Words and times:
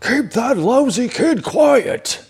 Keep 0.00 0.30
that 0.30 0.56
lousy 0.56 1.08
kid 1.08 1.42
quiet. 1.42 2.24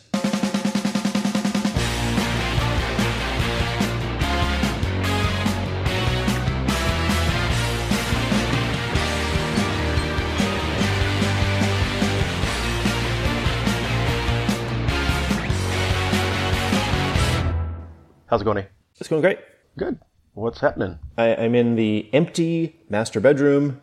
How's 18.27 18.43
it 18.43 18.45
going? 18.45 18.59
eh? 18.59 18.65
It's 19.01 19.09
going 19.09 19.23
great. 19.23 19.39
Good. 19.79 19.99
What's 20.35 20.61
happening? 20.61 20.99
I, 21.17 21.35
I'm 21.35 21.55
in 21.55 21.77
the 21.77 22.11
empty 22.13 22.77
master 22.91 23.21
bedroom. 23.21 23.81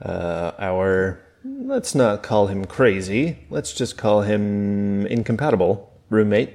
Uh, 0.00 0.52
our, 0.58 1.20
let's 1.64 1.94
not 1.94 2.22
call 2.22 2.46
him 2.48 2.64
crazy, 2.64 3.38
let's 3.50 3.72
just 3.72 3.96
call 3.96 4.22
him 4.22 5.06
incompatible 5.06 5.92
roommate 6.10 6.50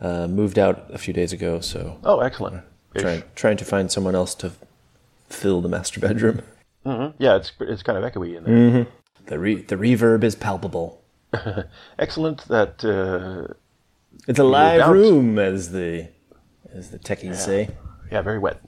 uh, 0.00 0.26
moved 0.26 0.58
out 0.58 0.86
a 0.90 0.98
few 0.98 1.12
days 1.14 1.32
ago, 1.32 1.60
so 1.60 1.98
Oh, 2.04 2.20
excellent. 2.20 2.62
Trying, 2.96 3.22
trying 3.34 3.56
to 3.56 3.64
find 3.64 3.90
someone 3.90 4.14
else 4.14 4.34
to 4.36 4.52
fill 5.28 5.60
the 5.60 5.68
master 5.68 5.98
bedroom. 6.00 6.42
Yeah, 6.86 7.36
it's 7.36 7.50
it's 7.60 7.82
kind 7.82 7.98
of 7.98 8.04
echoey 8.04 8.36
in 8.36 8.44
there. 8.44 8.86
The, 9.26 9.38
re- 9.38 9.62
the 9.62 9.76
reverb 9.76 10.22
is 10.22 10.34
palpable. 10.34 11.02
Excellent. 11.98 12.46
That 12.48 12.84
uh, 12.84 13.54
It's 14.28 14.38
a 14.38 14.44
live 14.44 14.88
room, 14.90 15.38
as 15.38 15.72
the 15.72 16.08
as 16.72 16.90
the 16.90 16.98
techies 16.98 17.36
say. 17.36 17.70
yeah, 18.12 18.20
very 18.22 18.38
wet. 18.38 18.60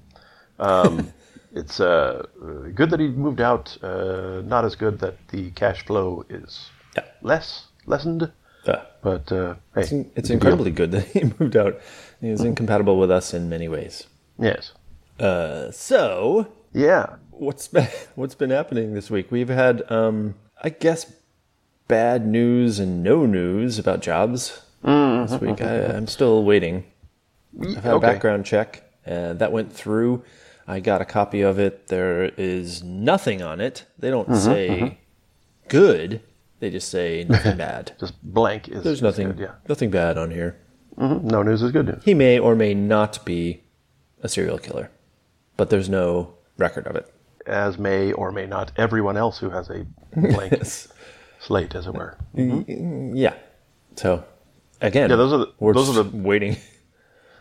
Um, 0.59 1.13
it's 1.57 1.81
uh, 1.81 2.23
good 2.75 2.91
that 2.91 3.01
he 3.01 3.09
moved 3.09 3.41
out. 3.41 3.77
Uh, 3.83 4.43
not 4.45 4.65
as 4.65 4.77
good 4.77 4.99
that 5.01 5.17
the 5.29 5.51
cash 5.53 5.85
flow 5.87 6.25
is 6.29 6.71
Yeah. 6.97 7.05
less 7.23 7.67
lessened. 7.87 8.23
Uh, 8.67 8.77
But 9.03 9.31
uh, 9.33 9.55
hey, 9.75 9.83
it's 10.17 10.29
big 10.29 10.31
incredibly 10.31 10.71
good 10.71 10.91
that 10.97 11.05
he 11.07 11.23
moved 11.39 11.57
out. 11.57 11.81
He 12.21 12.31
was 12.31 12.43
incompatible 12.43 12.99
with 12.99 13.11
us 13.11 13.33
in 13.35 13.49
many 13.49 13.69
ways. 13.69 14.07
Yes. 14.39 14.73
Uh, 15.19 15.71
so 15.71 16.47
Yeah. 16.73 17.17
what's 17.31 17.69
been 17.69 17.89
what's 18.17 18.35
been 18.35 18.51
happening 18.51 18.95
this 18.95 19.11
week? 19.11 19.31
We've 19.31 19.49
had, 19.49 19.83
um, 19.91 20.35
I 20.63 20.69
guess, 20.71 21.13
bad 21.89 22.27
news 22.27 22.79
and 22.79 23.03
no 23.03 23.27
news 23.27 23.79
about 23.79 24.01
jobs 24.03 24.63
this 24.83 25.41
week. 25.41 25.61
I, 25.63 25.87
I'm 25.97 26.07
still 26.07 26.45
waiting. 26.45 26.85
I've 27.61 27.85
had 27.85 27.95
a 27.95 28.01
background 28.01 28.45
check 28.45 28.83
uh, 29.07 29.33
that 29.35 29.53
went 29.53 29.73
through. 29.73 30.23
I 30.69 30.81
got 30.81 31.01
a 31.01 31.05
copy 31.05 31.43
of 31.43 31.59
it. 31.59 31.89
There 31.89 32.25
is 32.37 32.83
nothing 32.83 33.43
on 33.43 33.61
it. 33.61 33.85
They 33.99 34.11
don't 34.11 34.35
say 34.37 34.99
good. 35.69 36.21
They 36.59 36.71
just 36.71 36.89
say 36.89 37.25
nothing 37.29 37.57
bad. 37.59 37.93
Just 38.01 38.15
blank 38.23 38.69
is. 38.69 38.83
There's 38.83 39.03
nothing, 39.03 39.29
good, 39.29 39.39
yeah. 39.39 39.53
nothing 39.69 39.91
bad 39.91 40.17
on 40.17 40.31
here. 40.31 40.57
Mhm. 40.99 41.25
No 41.25 41.43
news 41.43 41.63
is 41.63 41.71
good 41.71 41.87
news. 41.87 42.03
He 42.05 42.15
may 42.15 42.39
or 42.39 42.55
may 42.57 42.73
not 42.73 43.23
be 43.27 43.63
a 44.23 44.29
serial 44.29 44.57
killer, 44.59 44.91
but 45.59 45.69
there's 45.69 45.91
no 45.91 46.35
record 46.57 46.87
of 46.87 46.97
it. 46.97 47.13
As 47.47 47.79
may 47.79 48.11
or 48.13 48.33
may 48.33 48.47
not 48.47 48.73
everyone 48.77 49.19
else 49.19 49.39
who 49.39 49.51
has 49.51 49.69
a 49.69 49.87
blank 50.17 50.65
slate, 51.41 51.75
as 51.75 51.87
it 51.87 51.93
were. 51.95 52.17
Yeah. 52.35 53.35
So 53.97 54.25
again, 54.81 55.11
Yeah, 55.11 55.17
those 55.17 55.33
are 55.35 55.39
the- 55.39 55.53
those 55.75 55.91
are 55.97 56.03
the- 56.03 56.17
waiting. 56.17 56.57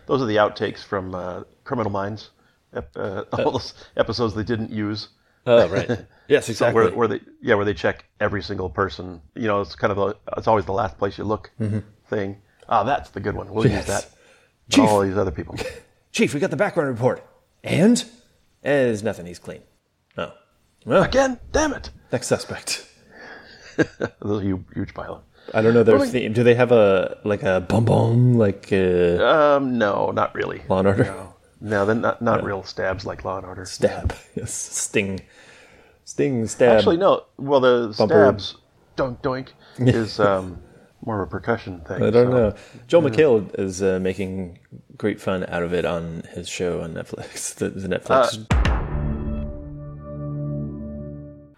Those 0.07 0.21
are 0.21 0.25
the 0.25 0.35
outtakes 0.35 0.83
from 0.83 1.15
uh, 1.15 1.43
Criminal 1.63 1.91
Minds. 1.91 2.29
Ep- 2.75 2.95
uh, 2.95 3.23
all 3.33 3.51
those 3.51 3.73
episodes 3.97 4.33
they 4.35 4.43
didn't 4.43 4.71
use. 4.71 5.09
Oh 5.47 5.67
right. 5.69 6.05
Yes, 6.27 6.49
exactly. 6.49 6.85
Where, 6.85 6.91
where 6.95 7.07
they 7.07 7.19
yeah 7.41 7.53
where 7.53 7.65
they 7.65 7.75
check 7.75 8.05
every 8.19 8.41
single 8.41 8.67
person. 8.69 9.21
You 9.35 9.47
know, 9.47 9.61
it's 9.61 9.75
kind 9.75 9.91
of 9.91 9.99
a, 9.99 10.15
it's 10.37 10.47
always 10.47 10.65
the 10.65 10.71
last 10.73 10.97
place 10.97 11.19
you 11.19 11.23
look 11.23 11.51
thing. 12.09 12.37
Ah, 12.67 12.83
that's 12.83 13.11
the 13.11 13.19
good 13.19 13.35
one. 13.35 13.53
We'll 13.53 13.67
use 13.67 13.73
Mm-hmm. 13.83 13.87
That. 13.91 14.09
Chief. 14.71 14.83
all 14.89 15.01
these 15.01 15.17
other 15.17 15.29
people. 15.29 15.55
Chief, 16.11 16.33
we 16.33 16.39
got 16.39 16.49
the 16.49 16.55
background 16.57 16.89
report. 16.89 17.23
And 17.63 18.03
there's 18.63 19.03
nothing. 19.03 19.27
He's 19.27 19.37
clean. 19.37 19.61
Oh. 20.17 20.33
Well, 20.83 21.03
Again, 21.03 21.39
damn 21.51 21.73
it! 21.73 21.91
next 22.11 22.25
suspect. 22.25 22.87
Those 24.21 24.41
huge, 24.41 24.63
huge 24.73 24.93
pile. 24.95 25.23
I 25.53 25.61
don't 25.61 25.75
know 25.75 25.83
their 25.83 25.99
theme. 26.07 26.33
Do 26.33 26.41
they 26.43 26.55
have 26.55 26.71
a 26.71 27.19
like 27.23 27.43
a 27.43 27.61
bum 27.61 27.85
bum 27.85 28.33
like 28.33 28.69
uh, 28.71 29.57
Um, 29.57 29.77
no, 29.77 30.09
not 30.09 30.33
really. 30.33 30.63
Law 30.69 30.79
and 30.79 30.87
Order? 30.87 31.03
No, 31.03 31.34
then 31.85 32.01
not 32.01 32.21
not 32.21 32.43
real 32.43 32.63
stabs 32.63 33.05
like 33.05 33.23
Law 33.25 33.37
and 33.37 33.45
Order. 33.45 33.65
Stab. 33.65 34.13
Yes. 34.35 34.53
Sting. 34.53 35.21
Sting. 36.03 36.47
Stab. 36.47 36.77
Actually, 36.77 36.97
no. 36.97 37.23
Well, 37.37 37.59
the 37.59 37.93
Bumper. 37.97 38.13
stabs, 38.37 38.55
doink 38.97 39.21
doink, 39.21 39.47
is 39.79 40.19
um, 40.19 40.61
more 41.05 41.21
of 41.21 41.27
a 41.27 41.31
percussion 41.31 41.81
thing. 41.81 42.03
I 42.03 42.09
don't 42.09 42.27
so- 42.27 42.31
know. 42.31 42.55
Joel 42.87 43.01
McHale 43.03 43.59
is 43.59 43.81
uh, 43.81 43.99
making 43.99 44.59
great 44.97 45.19
fun 45.19 45.45
out 45.49 45.63
of 45.63 45.73
it 45.73 45.85
on 45.85 46.23
his 46.33 46.47
show 46.47 46.81
on 46.81 46.93
Netflix. 46.93 47.55
The, 47.55 47.69
the 47.69 47.87
Netflix. 47.87 48.45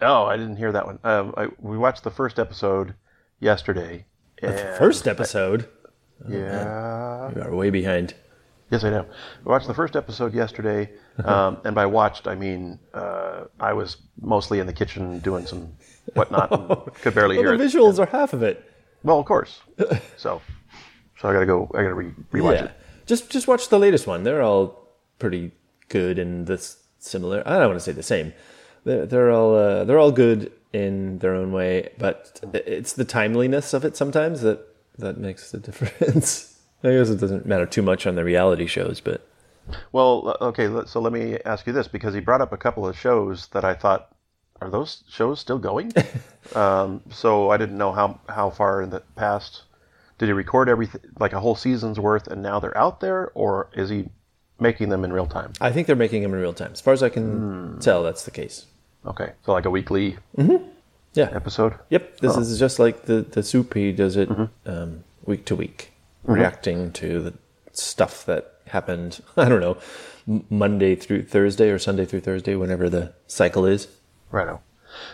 Oh, 0.00 0.24
I 0.26 0.36
didn't 0.36 0.56
hear 0.56 0.70
that 0.72 0.86
one. 0.86 0.98
Um, 1.02 1.34
I, 1.36 1.48
we 1.58 1.76
watched 1.76 2.04
the 2.04 2.10
first 2.10 2.38
episode 2.38 2.94
yesterday. 3.40 4.06
The 4.40 4.76
First 4.78 5.08
episode. 5.08 5.68
Yeah. 6.28 7.32
We 7.34 7.40
are 7.42 7.52
way 7.54 7.70
behind. 7.70 8.14
Yes, 8.70 8.84
I 8.84 8.90
know. 8.90 9.06
I 9.46 9.48
watched 9.48 9.66
the 9.66 9.74
first 9.74 9.96
episode 9.96 10.34
yesterday, 10.34 10.90
um, 11.24 11.58
and 11.64 11.74
by 11.74 11.86
watched 11.86 12.26
I 12.28 12.34
mean 12.34 12.78
uh, 12.92 13.44
I 13.58 13.72
was 13.72 13.96
mostly 14.20 14.58
in 14.58 14.66
the 14.66 14.72
kitchen 14.72 15.20
doing 15.20 15.46
some 15.46 15.72
whatnot, 16.14 16.52
and 16.52 16.94
could 17.02 17.14
barely 17.14 17.36
Well, 17.36 17.46
hear 17.48 17.56
the 17.56 17.64
it. 17.64 17.72
visuals 17.72 17.98
are 17.98 18.06
half 18.06 18.32
of 18.32 18.42
it. 18.42 18.64
Well, 19.02 19.18
of 19.18 19.26
course. 19.26 19.60
So, 20.16 20.42
so 21.20 21.28
I 21.28 21.32
gotta 21.32 21.46
go. 21.46 21.70
I 21.74 21.82
gotta 21.82 21.94
re- 21.94 22.12
rewatch 22.32 22.54
yeah. 22.56 22.64
it. 22.66 22.72
Just 23.06 23.30
just 23.30 23.48
watch 23.48 23.68
the 23.68 23.78
latest 23.78 24.06
one. 24.06 24.22
They're 24.24 24.42
all 24.42 24.88
pretty 25.18 25.52
good 25.88 26.18
and 26.18 26.46
this 26.46 26.76
similar. 26.98 27.42
I 27.46 27.58
don't 27.58 27.68
want 27.68 27.76
to 27.76 27.84
say 27.84 27.92
the 27.92 28.02
same. 28.02 28.32
They're, 28.84 29.06
they're 29.06 29.30
all 29.30 29.54
uh, 29.54 29.84
they're 29.84 29.98
all 29.98 30.12
good 30.12 30.52
in 30.72 31.18
their 31.20 31.34
own 31.34 31.52
way, 31.52 31.90
but 31.98 32.40
it's 32.52 32.92
the 32.92 33.04
timeliness 33.04 33.72
of 33.72 33.84
it 33.84 33.96
sometimes 33.96 34.42
that 34.42 34.60
that 34.98 35.16
makes 35.16 35.50
the 35.52 35.58
difference. 35.58 36.57
I 36.84 36.90
guess 36.92 37.10
it 37.10 37.18
doesn't 37.20 37.46
matter 37.46 37.66
too 37.66 37.82
much 37.82 38.06
on 38.06 38.14
the 38.14 38.24
reality 38.24 38.66
shows, 38.66 39.00
but 39.00 39.26
Well, 39.92 40.36
uh, 40.40 40.44
okay. 40.46 40.68
So 40.86 41.00
let 41.00 41.12
me 41.12 41.38
ask 41.44 41.66
you 41.66 41.72
this 41.72 41.88
because 41.88 42.14
he 42.14 42.20
brought 42.20 42.40
up 42.40 42.52
a 42.52 42.56
couple 42.56 42.86
of 42.86 42.96
shows 42.98 43.48
that 43.48 43.64
I 43.64 43.74
thought 43.74 44.14
are 44.60 44.70
those 44.70 45.04
shows 45.08 45.38
still 45.40 45.58
going? 45.58 45.92
um, 46.54 47.00
so 47.10 47.50
I 47.50 47.56
didn't 47.56 47.78
know 47.78 47.92
how 47.92 48.20
how 48.28 48.50
far 48.50 48.82
in 48.82 48.90
the 48.90 49.00
past 49.16 49.62
did 50.18 50.26
he 50.26 50.32
record 50.32 50.68
everything 50.68 51.00
like 51.20 51.32
a 51.32 51.40
whole 51.40 51.54
season's 51.54 51.98
worth, 52.00 52.26
and 52.26 52.42
now 52.42 52.58
they're 52.60 52.76
out 52.76 53.00
there, 53.00 53.30
or 53.34 53.68
is 53.74 53.88
he 53.88 54.08
making 54.58 54.88
them 54.88 55.04
in 55.04 55.12
real 55.12 55.26
time? 55.26 55.52
I 55.60 55.70
think 55.70 55.86
they're 55.86 55.94
making 55.96 56.22
them 56.22 56.34
in 56.34 56.40
real 56.40 56.52
time. 56.52 56.72
As 56.72 56.80
far 56.80 56.92
as 56.92 57.02
I 57.04 57.08
can 57.08 57.78
tell, 57.80 58.02
that's 58.02 58.24
the 58.24 58.32
case. 58.32 58.66
Okay, 59.06 59.32
so 59.44 59.52
like 59.52 59.64
a 59.64 59.70
weekly 59.70 60.16
Yeah. 60.36 61.30
episode. 61.32 61.74
Yep. 61.90 62.18
This 62.18 62.36
is 62.36 62.58
just 62.58 62.78
like 62.80 63.04
the 63.04 63.22
the 63.22 63.42
soup. 63.44 63.74
He 63.74 63.92
does 63.92 64.16
it 64.16 64.28
um, 64.66 65.04
week 65.24 65.44
to 65.46 65.54
week, 65.56 65.92
reacting 66.24 66.92
to 66.92 67.20
the 67.22 67.34
stuff 67.72 68.24
that 68.26 68.54
happened. 68.66 69.20
I 69.36 69.48
don't 69.48 69.60
know, 69.60 69.76
Monday 70.50 70.94
through 70.94 71.24
Thursday 71.24 71.70
or 71.70 71.78
Sunday 71.78 72.04
through 72.04 72.20
Thursday, 72.20 72.54
whenever 72.54 72.88
the 72.88 73.14
cycle 73.26 73.64
is. 73.66 73.88
Right. 74.30 74.58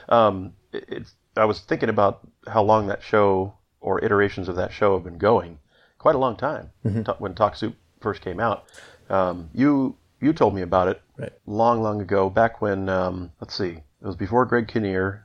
Um, 0.08 0.54
it, 0.72 0.84
it's, 0.88 1.14
I 1.36 1.44
was 1.44 1.60
thinking 1.60 1.88
about 1.88 2.20
how 2.48 2.62
long 2.62 2.86
that 2.88 3.02
show 3.02 3.54
or 3.80 4.02
iterations 4.04 4.48
of 4.48 4.56
that 4.56 4.72
show 4.72 4.94
have 4.94 5.04
been 5.04 5.18
going. 5.18 5.58
Quite 5.98 6.14
a 6.14 6.18
long 6.18 6.36
time. 6.36 6.70
Ta- 7.04 7.16
when 7.18 7.34
Talk 7.34 7.56
Soup 7.56 7.74
first 8.00 8.20
came 8.22 8.38
out, 8.40 8.64
um, 9.08 9.48
you 9.54 9.96
you 10.20 10.32
told 10.32 10.54
me 10.54 10.62
about 10.62 10.88
it 10.88 11.00
Right. 11.18 11.32
long, 11.46 11.82
long 11.82 12.00
ago. 12.00 12.28
Back 12.30 12.60
when 12.62 12.88
um, 12.88 13.30
let's 13.40 13.54
see, 13.54 13.70
it 13.70 14.06
was 14.06 14.16
before 14.16 14.44
Greg 14.46 14.68
Kinnear. 14.68 15.24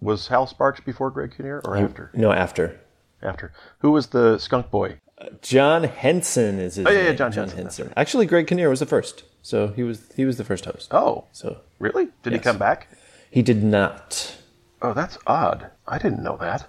Was 0.00 0.26
Hal 0.28 0.46
Sparks 0.46 0.80
before 0.80 1.10
Greg 1.10 1.34
Kinnear 1.36 1.60
or 1.64 1.76
after? 1.76 2.10
No, 2.14 2.30
after 2.32 2.78
After. 3.24 3.52
Who 3.78 3.90
was 3.92 4.08
the 4.08 4.38
skunk 4.38 4.70
boy? 4.70 5.00
John 5.42 5.84
Henson 5.84 6.58
is 6.58 6.74
his 6.76 6.86
Oh, 6.86 6.90
yeah, 6.90 6.98
yeah, 6.98 7.04
name. 7.08 7.16
John 7.16 7.32
Henson, 7.32 7.64
that's 7.64 7.80
Actually, 7.96 8.26
Greg 8.26 8.46
Kinnear 8.46 8.68
was 8.68 8.80
the 8.80 8.86
first, 8.86 9.22
so 9.42 9.68
he 9.68 9.82
was 9.82 10.12
he 10.16 10.24
was 10.24 10.36
the 10.36 10.44
first 10.44 10.64
host. 10.66 10.92
Oh, 10.92 11.24
So 11.32 11.60
really? 11.78 12.08
Did 12.22 12.32
he 12.34 12.38
come 12.38 12.58
back? 12.58 12.88
he 13.30 13.40
did 13.42 13.62
not. 13.62 14.36
Oh, 14.82 14.92
that's 14.92 15.16
odd. 15.26 15.70
I 15.88 15.98
didn't 15.98 16.22
know 16.22 16.36
that. 16.40 16.66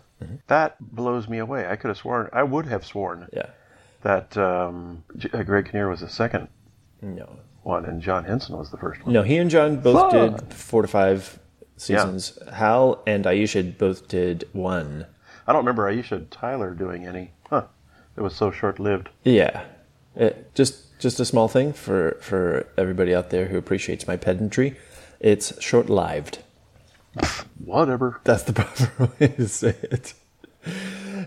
That 0.48 0.78
blows 0.80 1.28
me 1.28 1.38
away. 1.40 1.68
I 1.68 1.76
could 1.76 1.90
have 1.90 1.98
sworn. 1.98 2.30
I 2.32 2.44
would 2.44 2.66
have 2.68 2.86
sworn 2.86 3.28
Yeah. 3.34 3.48
that 4.04 4.38
um, 4.38 5.04
uh, 5.34 5.44
Greg 5.44 5.66
Kinnear 5.66 5.90
was 5.90 6.00
the 6.00 6.10
second 6.10 6.48
No. 7.02 7.28
one, 7.64 7.84
and 7.86 8.02
John 8.02 8.24
Henson 8.24 8.58
was 8.58 8.72
the 8.72 8.78
first 8.78 9.04
one. 9.04 9.12
No, 9.14 9.24
he 9.24 9.38
and 9.38 9.50
John 9.50 9.78
both 9.82 10.12
Fuck. 10.12 10.40
did 10.40 10.54
four 10.54 10.82
to 10.84 10.88
five 10.88 11.40
seasons. 11.78 12.40
Hal 12.54 13.04
and 13.06 13.26
Aisha 13.26 13.78
both 13.78 14.08
did 14.08 14.48
one. 14.54 15.06
I 15.48 15.54
don't 15.54 15.64
remember 15.66 15.84
Aisha 15.92 16.26
Tyler 16.32 16.74
doing 16.74 17.06
any. 17.06 17.32
Huh. 17.50 17.66
It 18.18 18.22
was 18.22 18.36
so 18.36 18.52
short 18.52 18.80
lived. 18.80 19.10
Yeah, 19.24 19.64
It- 20.16 20.54
just 20.56 20.98
just 21.00 21.20
a 21.20 21.26
small 21.26 21.48
thing 21.48 21.74
for 21.74 22.18
for 22.22 22.68
everybody 22.78 23.14
out 23.14 23.30
there 23.30 23.46
who 23.48 23.58
appreciates 23.58 24.08
my 24.08 24.16
pedantry. 24.18 24.76
It's 25.20 25.62
short 25.62 25.90
lived. 25.90 26.40
Whatever. 27.64 28.20
That's 28.24 28.44
the 28.44 28.54
proper 28.60 29.12
way 29.20 29.28
to 29.30 29.48
say 29.48 29.76
it. 29.84 30.14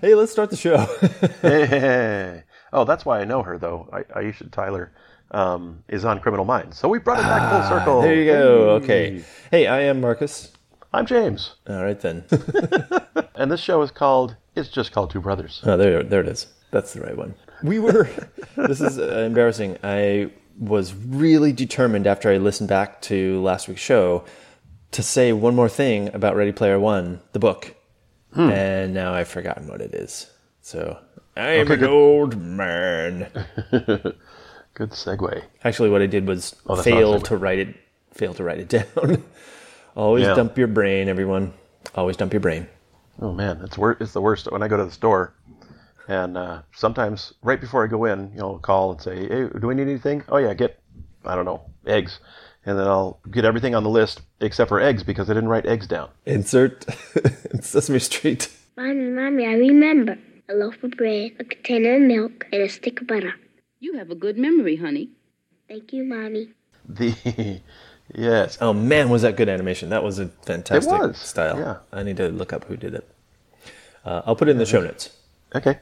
hey, 0.00 0.14
let's 0.14 0.32
start 0.32 0.50
the 0.50 0.56
show. 0.56 0.78
Hey. 1.42 2.42
Oh, 2.72 2.84
that's 2.84 3.04
why 3.06 3.20
I 3.20 3.24
know 3.24 3.42
her 3.42 3.58
though. 3.58 3.88
I, 3.92 4.02
Aisha 4.20 4.50
Tyler 4.50 4.92
um, 5.30 5.84
is 5.88 6.04
on 6.04 6.20
Criminal 6.20 6.44
Minds, 6.44 6.78
so 6.78 6.88
we 6.88 6.98
brought 6.98 7.18
it 7.18 7.22
back 7.22 7.50
full 7.50 7.78
circle. 7.78 7.98
Ah, 7.98 8.02
there 8.02 8.14
you 8.14 8.24
go. 8.26 8.70
Okay. 8.82 9.22
Hey, 9.50 9.66
I 9.66 9.80
am 9.82 10.00
Marcus. 10.00 10.52
I'm 10.92 11.04
James, 11.06 11.54
All 11.68 11.82
right 11.84 12.00
then. 12.00 12.24
and 13.34 13.50
this 13.50 13.60
show 13.60 13.82
is 13.82 13.90
called. 13.90 14.36
It's 14.54 14.68
just 14.70 14.92
called 14.92 15.10
Two 15.10 15.20
Brothers. 15.20 15.60
Oh, 15.64 15.76
there, 15.76 16.02
there 16.02 16.20
it 16.22 16.28
is. 16.28 16.46
That's 16.70 16.94
the 16.94 17.02
right 17.02 17.16
one. 17.16 17.34
We 17.62 17.78
were. 17.78 18.08
this 18.56 18.80
is 18.80 18.98
uh, 18.98 19.18
embarrassing. 19.26 19.78
I 19.82 20.30
was 20.58 20.94
really 20.94 21.52
determined 21.52 22.06
after 22.06 22.30
I 22.30 22.38
listened 22.38 22.68
back 22.68 23.02
to 23.02 23.40
last 23.42 23.68
week's 23.68 23.80
show 23.82 24.24
to 24.92 25.02
say 25.02 25.32
one 25.32 25.54
more 25.54 25.68
thing 25.68 26.12
about 26.14 26.36
Ready 26.36 26.52
Player 26.52 26.80
One, 26.80 27.20
the 27.32 27.38
book, 27.38 27.74
and 28.34 28.94
now 28.94 29.12
I've 29.12 29.28
forgotten 29.28 29.68
what 29.68 29.80
it 29.82 29.94
is. 29.94 30.30
So 30.62 30.98
I'm 31.36 31.70
an 31.70 31.80
good. 31.80 31.88
old 31.90 32.40
man. 32.40 33.28
Good 34.74 34.90
segue. 34.90 35.42
Actually, 35.64 35.90
what 35.90 36.02
I 36.02 36.06
did 36.06 36.26
was 36.28 36.54
Oh, 36.66 36.76
fail 36.80 37.12
not 37.12 37.20
a 37.20 37.22
segue. 37.22 37.28
to 37.28 37.36
write 37.36 37.58
it. 37.58 37.76
Fail 38.14 38.32
to 38.34 38.44
write 38.44 38.58
it 38.60 38.68
down. 38.68 39.24
Always 39.98 40.26
Yeah. 40.26 40.34
dump 40.34 40.56
your 40.56 40.68
brain, 40.68 41.08
everyone. 41.08 41.52
Always 41.96 42.16
dump 42.16 42.32
your 42.32 42.38
brain. 42.40 42.68
Oh 43.20 43.32
man, 43.32 43.60
it's 43.64 43.76
wor- 43.76 43.96
It's 43.98 44.12
the 44.12 44.20
worst 44.20 44.46
when 44.52 44.62
I 44.62 44.68
go 44.68 44.76
to 44.76 44.84
the 44.84 44.92
store, 44.92 45.34
and 46.06 46.38
uh, 46.38 46.62
sometimes 46.72 47.34
right 47.42 47.60
before 47.60 47.82
I 47.82 47.88
go 47.88 48.04
in, 48.04 48.30
you 48.32 48.38
know, 48.38 48.58
call 48.58 48.92
and 48.92 49.00
say, 49.02 49.26
"Hey, 49.26 49.48
do 49.60 49.66
we 49.66 49.74
need 49.74 49.88
anything?" 49.88 50.22
Oh 50.28 50.36
yeah, 50.36 50.54
get 50.54 50.78
I 51.24 51.34
don't 51.34 51.44
know 51.44 51.62
eggs, 51.84 52.20
and 52.64 52.78
then 52.78 52.86
I'll 52.86 53.18
get 53.28 53.44
everything 53.44 53.74
on 53.74 53.82
the 53.82 53.90
list 53.90 54.20
except 54.40 54.68
for 54.68 54.78
eggs 54.80 55.02
because 55.02 55.28
I 55.28 55.34
didn't 55.34 55.48
write 55.48 55.66
eggs 55.66 55.88
down. 55.88 56.10
Insert 56.26 56.86
Sesame 57.60 57.98
Street. 57.98 58.48
Mommy, 58.76 59.10
Mommy, 59.10 59.46
I 59.46 59.54
remember. 59.54 60.16
A 60.50 60.54
loaf 60.54 60.80
of 60.84 60.92
bread, 60.92 61.32
a 61.40 61.44
container 61.44 61.96
of 61.96 62.02
milk, 62.02 62.46
and 62.52 62.62
a 62.62 62.68
stick 62.68 63.00
of 63.02 63.06
butter. 63.08 63.34
You 63.80 63.98
have 63.98 64.10
a 64.10 64.14
good 64.14 64.38
memory, 64.38 64.76
honey. 64.76 65.10
Thank 65.68 65.92
you, 65.92 66.04
Mommy. 66.04 66.52
The 66.88 67.60
yes, 68.14 68.58
Oh 68.60 68.72
man, 68.72 69.08
was 69.10 69.22
that 69.22 69.36
good 69.36 69.48
animation? 69.48 69.90
That 69.90 70.02
was 70.02 70.18
a 70.18 70.28
fantastic 70.44 70.92
was, 70.92 71.18
style. 71.18 71.58
yeah. 71.58 71.76
I 71.92 72.02
need 72.02 72.16
to 72.18 72.28
look 72.28 72.52
up 72.52 72.64
who 72.64 72.76
did 72.76 72.94
it. 72.94 73.08
Uh, 74.04 74.22
I'll 74.26 74.36
put 74.36 74.48
it 74.48 74.52
in 74.52 74.58
the 74.58 74.66
show 74.66 74.80
notes. 74.80 75.10
okay, 75.54 75.78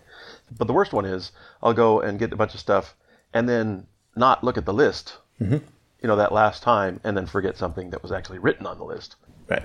but 0.57 0.67
the 0.67 0.73
worst 0.73 0.93
one 0.93 1.05
is 1.05 1.33
I'll 1.63 1.75
go 1.75 2.01
and 2.01 2.19
get 2.19 2.33
a 2.33 2.37
bunch 2.37 2.55
of 2.55 2.61
stuff 2.61 2.95
and 3.33 3.49
then 3.49 3.87
not 4.17 4.43
look 4.43 4.57
at 4.57 4.65
the 4.65 4.75
list. 4.75 5.17
Mm-hmm. 5.41 5.59
You 6.03 6.09
know 6.09 6.17
that 6.17 6.33
last 6.33 6.63
time, 6.63 7.01
and 7.05 7.17
then 7.17 7.27
forget 7.27 7.57
something 7.57 7.91
that 7.91 8.03
was 8.03 8.13
actually 8.13 8.39
written 8.39 8.67
on 8.67 8.79
the 8.79 8.85
list. 8.85 9.17
Right. 9.49 9.63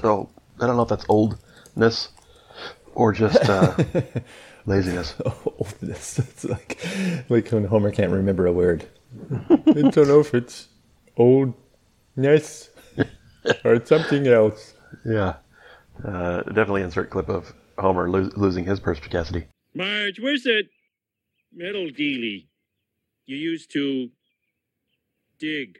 So 0.00 0.28
I 0.60 0.66
don't 0.66 0.76
know 0.76 0.82
if 0.82 0.88
that's 0.88 1.04
oldness 1.08 2.08
or 2.94 3.12
just 3.12 3.48
uh, 3.48 3.76
laziness. 4.66 5.14
Oldness. 5.58 6.18
It's 6.18 6.44
like 6.44 6.78
like 7.28 7.48
when 7.50 7.64
Homer 7.64 7.90
can't 7.90 8.12
remember 8.12 8.46
a 8.46 8.52
word. 8.52 8.86
I 9.50 9.56
don't 9.90 10.08
know 10.08 10.20
if 10.20 10.34
it's 10.34 10.68
oldness 12.16 12.70
or 13.64 13.84
something 13.84 14.26
else. 14.26 14.74
Yeah. 15.04 15.36
Uh, 16.04 16.42
definitely 16.42 16.82
insert 16.82 17.10
clip 17.10 17.28
of 17.28 17.52
Homer 17.78 18.08
lo- 18.10 18.30
losing 18.36 18.64
his 18.64 18.80
perspicacity. 18.80 19.46
Marge, 19.74 20.18
where's 20.20 20.42
that 20.44 20.64
metal 21.54 21.86
dealie 21.86 22.46
you 23.26 23.36
used 23.36 23.70
to 23.72 24.10
dig 25.38 25.78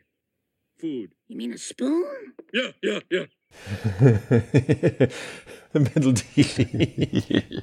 food? 0.78 1.10
You 1.28 1.36
mean 1.36 1.52
a 1.54 1.58
spoon? 1.58 2.34
Yeah, 2.52 2.70
yeah, 2.82 3.00
yeah. 3.10 3.24
the 5.72 5.80
metal 5.80 6.12
D. 6.12 7.62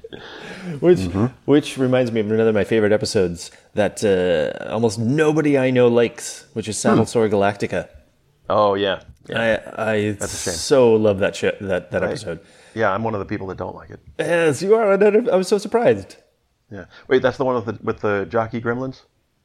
which 0.79 0.99
which 1.45 1.77
reminds 1.77 2.11
me 2.11 2.19
of 2.19 2.29
another 2.29 2.49
of 2.49 2.55
my 2.55 2.65
favorite 2.65 2.91
episodes 2.91 3.51
that 3.73 4.03
uh, 4.03 4.69
almost 4.69 4.99
nobody 4.99 5.57
I 5.57 5.69
know 5.71 5.87
likes, 5.87 6.45
which 6.53 6.67
is 6.67 6.77
Saddle 6.77 7.05
Sore 7.05 7.29
Galactica. 7.29 7.87
Oh 8.49 8.75
yeah, 8.75 9.01
yeah, 9.27 9.73
I 9.77 9.93
I 10.17 10.25
so 10.25 10.93
love 10.93 11.19
that 11.19 11.35
show, 11.35 11.51
that 11.61 11.91
that 11.91 12.03
episode. 12.03 12.39
yeah. 12.73 12.93
I'm 12.93 13.03
one 13.03 13.13
of 13.13 13.19
the 13.19 13.25
people 13.25 13.47
that 13.47 13.57
don't 13.57 13.75
like 13.75 13.89
it. 13.89 13.99
Yes, 14.19 14.61
you 14.61 14.75
are. 14.75 14.93
I 14.93 15.35
was 15.35 15.47
so 15.47 15.57
surprised. 15.57 16.15
Yeah. 16.71 16.85
Wait, 17.07 17.21
that's 17.21 17.37
the 17.37 17.45
one 17.45 17.55
with 17.55 17.65
the 17.65 17.83
with 17.83 17.99
the 17.99 18.25
jockey 18.29 18.61
gremlins. 18.61 19.01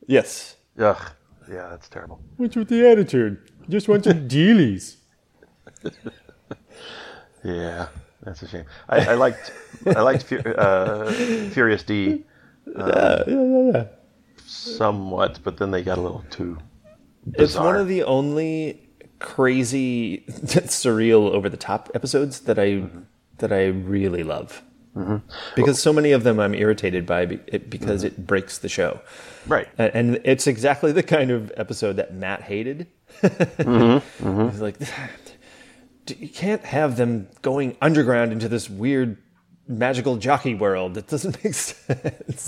Yes. 0.07 0.57
Ugh. 0.79 1.01
Yeah, 1.49 1.69
that's 1.69 1.89
terrible. 1.89 2.21
What's 2.37 2.57
with 2.57 2.69
the 2.69 2.87
attitude? 2.89 3.39
Just 3.69 3.89
want 3.89 4.05
some 4.05 4.29
dealies. 4.29 4.97
Yeah, 7.45 7.89
that's 8.23 8.43
a 8.43 8.49
shame. 8.49 8.65
I, 8.89 9.11
I 9.11 9.15
liked 9.15 9.53
I 9.87 10.01
liked 10.01 10.33
uh, 10.33 11.11
Furious 11.51 11.83
D 11.83 12.25
yeah, 12.77 13.23
yeah, 13.27 13.71
yeah. 13.73 13.85
somewhat, 14.47 15.41
but 15.43 15.57
then 15.57 15.71
they 15.73 15.83
got 15.83 15.99
a 15.99 16.01
little 16.01 16.25
too. 16.31 16.57
Bizarre. 17.27 17.45
It's 17.45 17.57
one 17.57 17.77
of 17.77 17.89
the 17.89 18.05
only 18.05 18.89
crazy, 19.23 20.25
surreal, 20.29 21.31
over 21.31 21.49
the 21.49 21.57
top 21.57 21.91
episodes 21.95 22.41
that 22.41 22.59
I 22.59 22.85
that 23.39 23.53
I 23.53 23.67
really 23.67 24.23
love. 24.23 24.63
Mm-hmm. 24.97 25.17
Because 25.57 25.81
so 25.81 25.93
many 25.93 26.13
of 26.13 26.23
them 26.23 26.39
I'm 26.39 26.55
irritated 26.55 27.07
by 27.07 27.23
it, 27.47 27.71
because 27.71 28.05
mm-hmm. 28.05 28.15
it 28.15 28.27
breaks 28.27 28.59
the 28.59 28.69
show. 28.69 29.01
Right. 29.47 29.67
And 29.79 30.21
it's 30.25 30.47
exactly 30.47 30.93
the 30.93 31.03
kind 31.03 31.31
of 31.31 31.51
episode 31.57 31.95
that 31.97 32.15
Matt 32.15 32.43
hated. 32.43 32.87
Mm-hmm. 33.23 34.49
He's 34.51 34.61
like, 34.61 34.77
you 36.09 36.29
can't 36.29 36.63
have 36.65 36.97
them 36.97 37.29
going 37.41 37.77
underground 37.81 38.33
into 38.33 38.49
this 38.49 38.69
weird 38.69 39.17
magical 39.67 40.17
jockey 40.17 40.55
world. 40.55 40.99
It 40.99 41.09
doesn't 41.09 41.43
make 41.45 41.55
sense. 41.55 42.47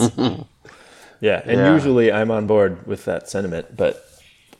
yeah, 1.20 1.42
and 1.44 1.58
Yeah. 1.58 1.72
usually 1.72 2.12
I'm 2.12 2.30
on 2.30 2.46
board 2.46 2.86
with 2.86 3.06
that 3.06 3.28
sentiment, 3.28 3.74
but 3.76 4.06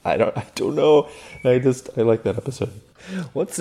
I 0.05 0.17
don't. 0.17 0.37
I 0.37 0.45
don't 0.55 0.75
know. 0.75 1.09
I 1.45 1.59
just 1.59 1.91
I 1.97 2.03
like 2.03 2.23
that 2.25 2.37
episode. 2.37 2.73
Let's 3.35 3.61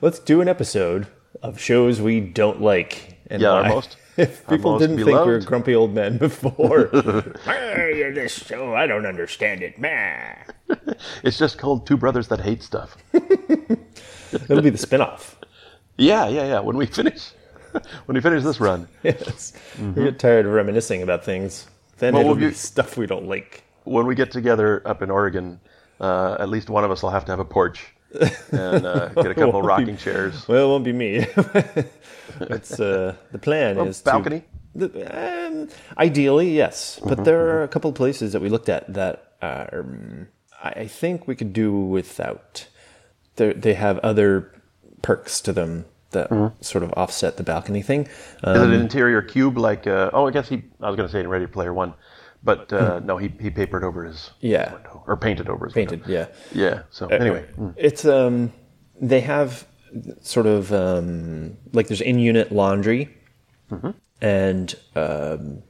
let's 0.00 0.18
do 0.18 0.40
an 0.40 0.48
episode 0.48 1.06
of 1.42 1.60
shows 1.60 2.00
we 2.00 2.20
don't 2.20 2.60
like. 2.60 3.18
And 3.30 3.40
Yeah, 3.42 3.60
why. 3.62 3.68
most- 3.68 3.96
If 4.18 4.44
people 4.48 4.72
most 4.72 4.80
didn't 4.80 4.96
think 4.96 5.06
we 5.06 5.12
were 5.14 5.24
beloved. 5.24 5.46
grumpy 5.46 5.76
old 5.76 5.94
men 5.94 6.18
before, 6.26 6.88
hey, 7.44 8.10
this 8.12 8.32
show 8.46 8.74
I 8.74 8.88
don't 8.88 9.06
understand 9.06 9.62
it. 9.62 9.76
It's 11.22 11.38
just 11.38 11.56
called 11.56 11.86
Two 11.86 11.96
Brothers 11.96 12.26
That 12.26 12.40
Hate 12.40 12.64
Stuff. 12.64 12.96
It'll 13.12 14.60
be 14.62 14.70
the 14.70 14.78
spinoff. 14.78 15.34
Yeah, 15.96 16.26
yeah, 16.28 16.46
yeah. 16.46 16.58
When 16.60 16.76
we 16.76 16.86
finish, 16.86 17.30
when 18.06 18.16
we 18.16 18.20
finish 18.20 18.42
this 18.42 18.58
run, 18.60 18.88
Yes, 19.04 19.52
we 19.94 20.02
get 20.04 20.18
tired 20.18 20.46
of 20.46 20.52
reminiscing 20.52 21.02
about 21.02 21.24
things. 21.24 21.68
Then 21.98 22.14
Well, 22.14 22.22
it'll 22.22 22.32
we'll 22.34 22.40
be 22.40 22.48
get- 22.50 22.56
stuff 22.56 22.96
we 22.96 23.06
don't 23.06 23.28
like. 23.28 23.62
when 23.84 24.04
we 24.06 24.14
get 24.16 24.30
together 24.32 24.82
up 24.84 25.00
in 25.00 25.10
Oregon, 25.10 25.60
uh, 26.00 26.36
at 26.38 26.48
least 26.48 26.70
one 26.70 26.84
of 26.84 26.90
us 26.90 27.02
will 27.02 27.10
have 27.10 27.24
to 27.26 27.32
have 27.32 27.40
a 27.40 27.44
porch 27.44 27.86
and 28.52 28.86
uh, 28.86 29.08
get 29.14 29.26
a 29.26 29.34
couple 29.34 29.60
be- 29.60 29.66
rocking 29.66 29.96
chairs. 29.96 30.46
Well, 30.48 30.64
it 30.66 30.68
won't 30.68 30.84
be 30.84 30.92
me. 30.92 31.16
it's 32.40 32.78
uh, 32.80 33.14
the 33.32 33.38
plan 33.38 33.78
is 33.78 33.98
to- 34.00 34.04
balcony? 34.04 34.44
the- 34.74 35.46
um, 35.46 35.68
ideally, 35.96 36.50
yes, 36.54 37.00
but 37.04 37.24
there 37.24 37.48
are 37.48 37.62
a 37.62 37.68
couple 37.68 37.88
of 37.90 37.94
places 37.96 38.32
that 38.32 38.42
we 38.42 38.48
looked 38.48 38.68
at 38.68 38.92
that 38.94 39.34
are, 39.42 39.80
um, 39.80 40.28
I 40.62 40.86
think 40.86 41.26
we 41.28 41.34
could 41.36 41.52
do 41.52 41.72
without. 41.72 42.66
They're, 43.36 43.54
they 43.54 43.74
have 43.74 43.98
other 44.00 44.52
perks 45.02 45.40
to 45.42 45.52
them 45.52 45.84
that 46.10 46.28
sort 46.60 46.82
of 46.82 46.92
offset 46.96 47.36
the 47.36 47.42
balcony 47.42 47.82
thing. 47.82 48.08
Uh, 48.44 48.52
Is 48.52 48.62
it 48.62 48.68
an 48.70 48.80
interior 48.80 49.22
cube 49.22 49.58
like? 49.58 49.86
Uh, 49.86 50.10
oh, 50.12 50.26
I 50.26 50.30
guess 50.32 50.48
he. 50.48 50.64
I 50.80 50.88
was 50.88 50.96
going 50.96 51.08
to 51.08 51.12
say 51.12 51.20
in 51.20 51.28
Ready 51.28 51.46
Player 51.46 51.72
One, 51.72 51.94
but 52.48 52.72
uh, 52.72 53.00
no, 53.00 53.18
he 53.18 53.28
he 53.40 53.50
papered 53.50 53.84
over 53.84 54.04
his 54.04 54.30
yeah, 54.40 54.72
window 54.72 55.02
or 55.06 55.16
painted 55.16 55.48
over 55.50 55.66
his 55.66 55.74
painted. 55.74 56.00
Yeah. 56.06 56.28
Window. 56.54 56.70
Yeah. 56.70 56.82
So 56.90 57.06
anyway, 57.08 57.46
mm. 57.58 57.74
It's 57.76 58.04
um 58.06 58.52
they 59.00 59.20
have 59.20 59.66
sort 60.22 60.46
of 60.46 60.72
um 60.72 61.56
like 61.72 61.88
there's 61.88 62.00
in 62.00 62.18
unit 62.18 62.50
laundry 62.52 63.14
Mm-hmm. 63.70 63.90
and 64.22 64.74
um 64.96 65.62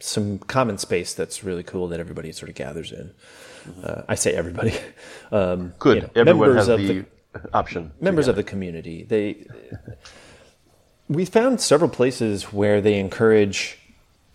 some 0.00 0.38
common 0.40 0.76
space 0.76 1.14
that's 1.14 1.44
really 1.44 1.62
cool 1.62 1.86
that 1.88 2.00
everybody 2.00 2.32
sort 2.32 2.48
of 2.48 2.56
gathers 2.56 2.90
in. 2.90 3.12
Uh, 3.82 4.02
I 4.08 4.16
say 4.16 4.32
everybody. 4.32 4.74
Um, 5.32 5.72
good. 5.78 5.96
you 5.96 6.02
know, 6.02 6.10
Everyone 6.16 6.48
members 6.48 6.66
has 6.66 6.68
of 6.68 6.80
the, 6.80 7.04
option. 7.52 7.92
members 8.00 8.28
of 8.28 8.36
the 8.36 8.42
community. 8.44 9.04
They 9.04 9.46
we 11.08 11.24
found 11.24 11.60
several 11.60 11.90
places 11.90 12.52
where 12.52 12.80
they 12.80 12.98
encourage 12.98 13.78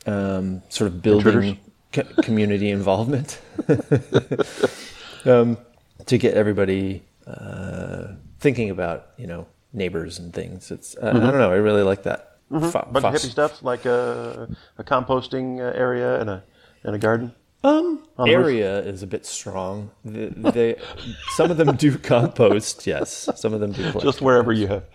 um, 0.05 0.61
sort 0.69 0.87
of 0.91 1.01
building 1.01 1.59
co- 1.91 2.03
community 2.23 2.69
involvement 2.79 3.39
um, 5.25 5.57
to 6.05 6.17
get 6.17 6.33
everybody 6.35 7.03
uh, 7.27 8.13
thinking 8.39 8.69
about 8.69 9.07
you 9.17 9.27
know 9.27 9.47
neighbors 9.73 10.19
and 10.19 10.33
things. 10.33 10.71
It's 10.71 10.95
uh, 10.97 11.09
I 11.09 11.13
don't 11.13 11.37
know. 11.37 11.51
I 11.51 11.55
really 11.57 11.83
like 11.83 12.03
that. 12.03 12.37
Fo- 12.49 12.79
it. 12.79 12.93
bunch 12.93 13.05
of 13.05 13.13
hippie 13.13 13.29
stuff 13.29 13.61
like 13.63 13.85
a, 13.85 14.49
a 14.77 14.83
composting 14.83 15.59
uh, 15.59 15.77
area 15.77 16.19
and 16.19 16.29
a 16.29 16.43
and 16.83 16.95
a 16.95 16.99
garden. 16.99 17.33
Um, 17.61 18.07
the 18.15 18.23
roof? 18.23 18.29
area 18.45 18.79
is 18.79 19.03
a 19.03 19.07
bit 19.07 19.25
strong. 19.25 19.91
The, 20.05 20.27
they, 20.29 20.75
some 21.31 21.51
of 21.51 21.57
them 21.57 21.75
do 21.75 21.97
compost. 22.13 22.87
Yes, 22.87 23.27
some 23.35 23.53
of 23.53 23.59
them 23.59 23.73
do. 23.73 23.81
collect 23.91 24.01
Just 24.05 24.21
wherever 24.21 24.53
you 24.53 24.67
have, 24.67 24.85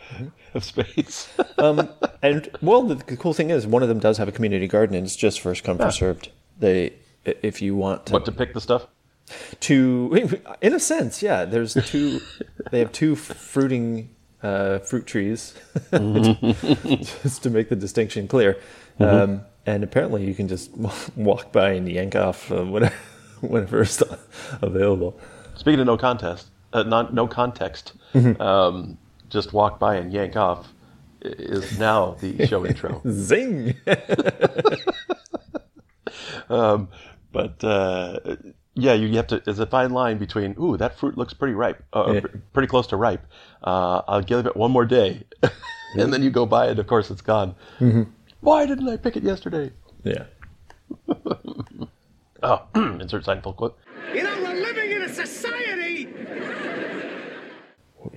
have 0.54 0.64
space. 0.64 1.28
um, 1.58 1.90
And 2.22 2.48
well, 2.62 2.82
the, 2.84 2.94
the 2.94 3.18
cool 3.18 3.34
thing 3.34 3.50
is, 3.50 3.66
one 3.66 3.82
of 3.82 3.90
them 3.90 3.98
does 3.98 4.16
have 4.16 4.28
a 4.28 4.32
community 4.32 4.66
garden, 4.66 4.96
and 4.96 5.04
it's 5.04 5.14
just 5.14 5.40
first 5.42 5.62
come 5.62 5.76
first 5.76 5.98
served. 5.98 6.30
They, 6.58 6.94
if 7.24 7.60
you 7.62 7.74
want 7.76 8.06
to, 8.06 8.12
What 8.12 8.24
to 8.26 8.32
pick 8.32 8.54
the 8.54 8.60
stuff? 8.60 8.86
to 9.60 10.40
in 10.60 10.74
a 10.74 10.80
sense, 10.80 11.22
yeah. 11.22 11.44
There's 11.44 11.74
two. 11.74 12.20
they 12.70 12.78
have 12.80 12.92
two 12.92 13.16
fruiting 13.16 14.14
uh, 14.42 14.78
fruit 14.80 15.06
trees, 15.06 15.54
just 15.90 17.42
to 17.42 17.50
make 17.50 17.68
the 17.68 17.76
distinction 17.76 18.28
clear. 18.28 18.58
Um, 19.00 19.42
and 19.66 19.82
apparently, 19.82 20.24
you 20.26 20.34
can 20.34 20.46
just 20.48 20.70
walk 21.16 21.52
by 21.52 21.70
and 21.70 21.88
yank 21.88 22.14
off 22.14 22.52
uh, 22.52 22.64
whatever, 22.64 22.94
whenever 23.40 23.82
it's 23.82 24.02
available. 24.60 25.18
Speaking 25.54 25.80
of 25.80 25.86
no 25.86 25.96
contest, 25.96 26.48
uh, 26.72 26.82
not 26.82 27.14
no 27.14 27.26
context, 27.26 27.94
um, 28.38 28.98
just 29.30 29.52
walk 29.52 29.78
by 29.78 29.96
and 29.96 30.12
yank 30.12 30.36
off 30.36 30.68
is 31.22 31.78
now 31.78 32.16
the 32.20 32.46
show 32.46 32.66
intro. 32.66 33.00
Zing! 33.08 33.74
But 36.48 37.64
uh, 37.64 38.18
yeah, 38.74 38.92
you, 38.92 39.08
you 39.08 39.16
have 39.16 39.26
to. 39.28 39.40
There's 39.44 39.58
a 39.58 39.66
fine 39.66 39.90
line 39.90 40.18
between 40.18 40.54
ooh, 40.60 40.76
that 40.76 40.96
fruit 40.98 41.16
looks 41.18 41.32
pretty 41.34 41.54
ripe, 41.54 41.82
uh, 41.92 42.12
Yeah. 42.14 42.20
pretty 42.52 42.68
close 42.68 42.86
to 42.88 42.96
ripe. 42.96 43.26
Uh, 43.62 44.02
I'll 44.06 44.22
give 44.22 44.46
it 44.46 44.56
one 44.56 44.70
more 44.70 44.84
day, 44.86 45.24
and 45.96 46.12
then 46.12 46.22
you 46.22 46.30
go 46.30 46.46
buy 46.46 46.68
it. 46.68 46.78
Of 46.78 46.86
course, 46.86 47.10
it's 47.10 47.22
gone. 47.22 47.54
Why 48.40 48.66
didn't 48.66 48.88
I 48.88 48.96
pick 48.96 49.16
it 49.16 49.22
yesterday? 49.24 49.72
yeah. 50.04 50.24
Oh, 52.42 52.60
insert 52.74 53.24
Seinfeld 53.24 53.56
quote. 53.56 53.78
You 54.12 54.22
know, 54.22 54.36
we're 54.42 54.54
living 54.60 54.90
in 54.90 55.02
a 55.02 55.08
society. 55.08 56.08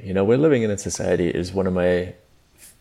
You 0.04 0.14
know, 0.14 0.26
we're 0.26 0.38
living 0.38 0.64
in 0.64 0.72
a 0.72 0.78
society 0.78 1.30
is 1.30 1.54
one 1.54 1.66
of 1.66 1.72
my 1.74 2.14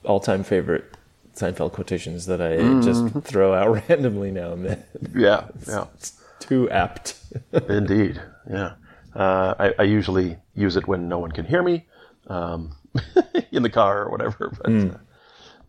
all-time 0.05 0.43
favorite 0.43 0.93
Seinfeld 1.37 1.73
quotations 1.73 2.25
that 2.27 2.41
I 2.41 2.57
just 2.83 3.15
throw 3.25 3.53
out 3.55 3.89
randomly 3.89 4.31
now 4.31 4.53
and 4.53 4.65
then. 4.65 4.85
Yeah, 5.15 5.49
yeah. 5.69 5.85
It's 5.95 6.19
too 6.41 6.69
apt. 6.71 7.15
Indeed, 7.69 8.21
yeah. 8.51 8.73
Uh, 9.15 9.55
I, 9.59 9.75
I 9.79 9.83
usually 9.85 10.39
use 10.55 10.77
it 10.77 10.89
when 10.89 11.09
no 11.09 11.19
one 11.19 11.33
can 11.33 11.45
hear 11.45 11.63
me, 11.63 11.87
um, 12.29 12.75
in 13.53 13.63
the 13.63 13.71
car 13.71 14.05
or 14.05 14.11
whatever. 14.11 14.51
But 14.63 14.73
uh, 14.73 14.99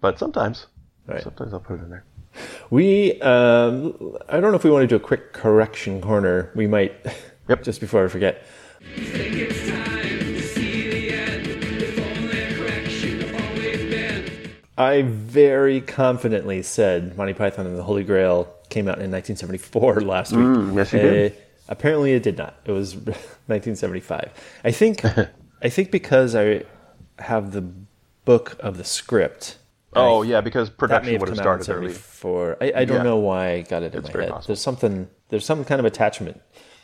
but 0.01 0.19
sometimes, 0.19 0.67
Right. 1.05 1.21
sometimes 1.24 1.53
I'll 1.53 1.59
put 1.62 1.79
it 1.79 1.83
in 1.83 1.89
there. 1.89 2.03
We, 2.69 3.19
um, 3.21 4.17
I 4.29 4.39
don't 4.39 4.51
know 4.51 4.57
if 4.57 4.63
we 4.63 4.69
want 4.71 4.83
to 4.83 4.88
do 4.88 4.95
a 4.97 5.00
quick 5.00 5.33
correction 5.33 6.01
corner. 6.01 6.51
We 6.55 6.67
might, 6.67 6.93
Yep. 7.50 7.63
just 7.63 7.79
before 7.81 8.05
I 8.05 8.07
forget. 8.09 8.45
I 14.77 15.01
very 15.03 15.81
confidently 15.81 16.62
said 16.62 17.17
Monty 17.17 17.34
Python 17.34 17.65
and 17.65 17.77
the 17.77 17.84
Holy 17.84 18.03
Grail 18.03 18.53
came 18.69 18.88
out 18.88 19.00
in 19.00 19.10
1974 19.12 20.01
last 20.01 20.31
week. 20.34 20.46
Mm, 20.46 20.75
yes, 20.75 20.93
you 20.93 21.00
did. 21.00 21.31
Uh, 21.31 21.36
apparently, 21.69 22.13
it 22.13 22.22
did 22.24 22.38
not. 22.38 22.55
It 22.65 22.72
was 22.72 22.96
1975. 23.48 24.31
I 24.63 24.72
think. 24.72 25.03
I 25.05 25.69
think 25.69 25.89
because 25.91 26.36
I 26.36 26.63
have 27.19 27.51
the 27.53 27.62
book 28.25 28.55
of 28.60 28.77
the 28.77 28.84
script. 28.84 29.57
Oh 29.93 30.22
I- 30.22 30.27
yeah, 30.27 30.41
because 30.41 30.69
production 30.69 31.13
have 31.13 31.22
would 31.22 31.29
have 31.29 31.38
started 31.38 31.69
early. 31.72 31.93
74. 31.93 32.57
I, 32.62 32.74
I 32.75 32.86
don't 32.86 32.98
Yeah. 32.98 33.03
know 33.03 33.17
why 33.17 33.51
I 33.53 33.62
got 33.62 33.81
it 33.84 33.93
in 33.93 34.00
It's 34.00 34.10
my 34.10 34.12
very 34.13 34.24
head. 34.25 34.34
possible. 34.34 34.48
There's 34.53 34.62
something. 34.62 35.07
There's 35.29 35.46
some 35.46 35.65
kind 35.65 35.79
of 35.79 35.86
attachment. 35.86 36.39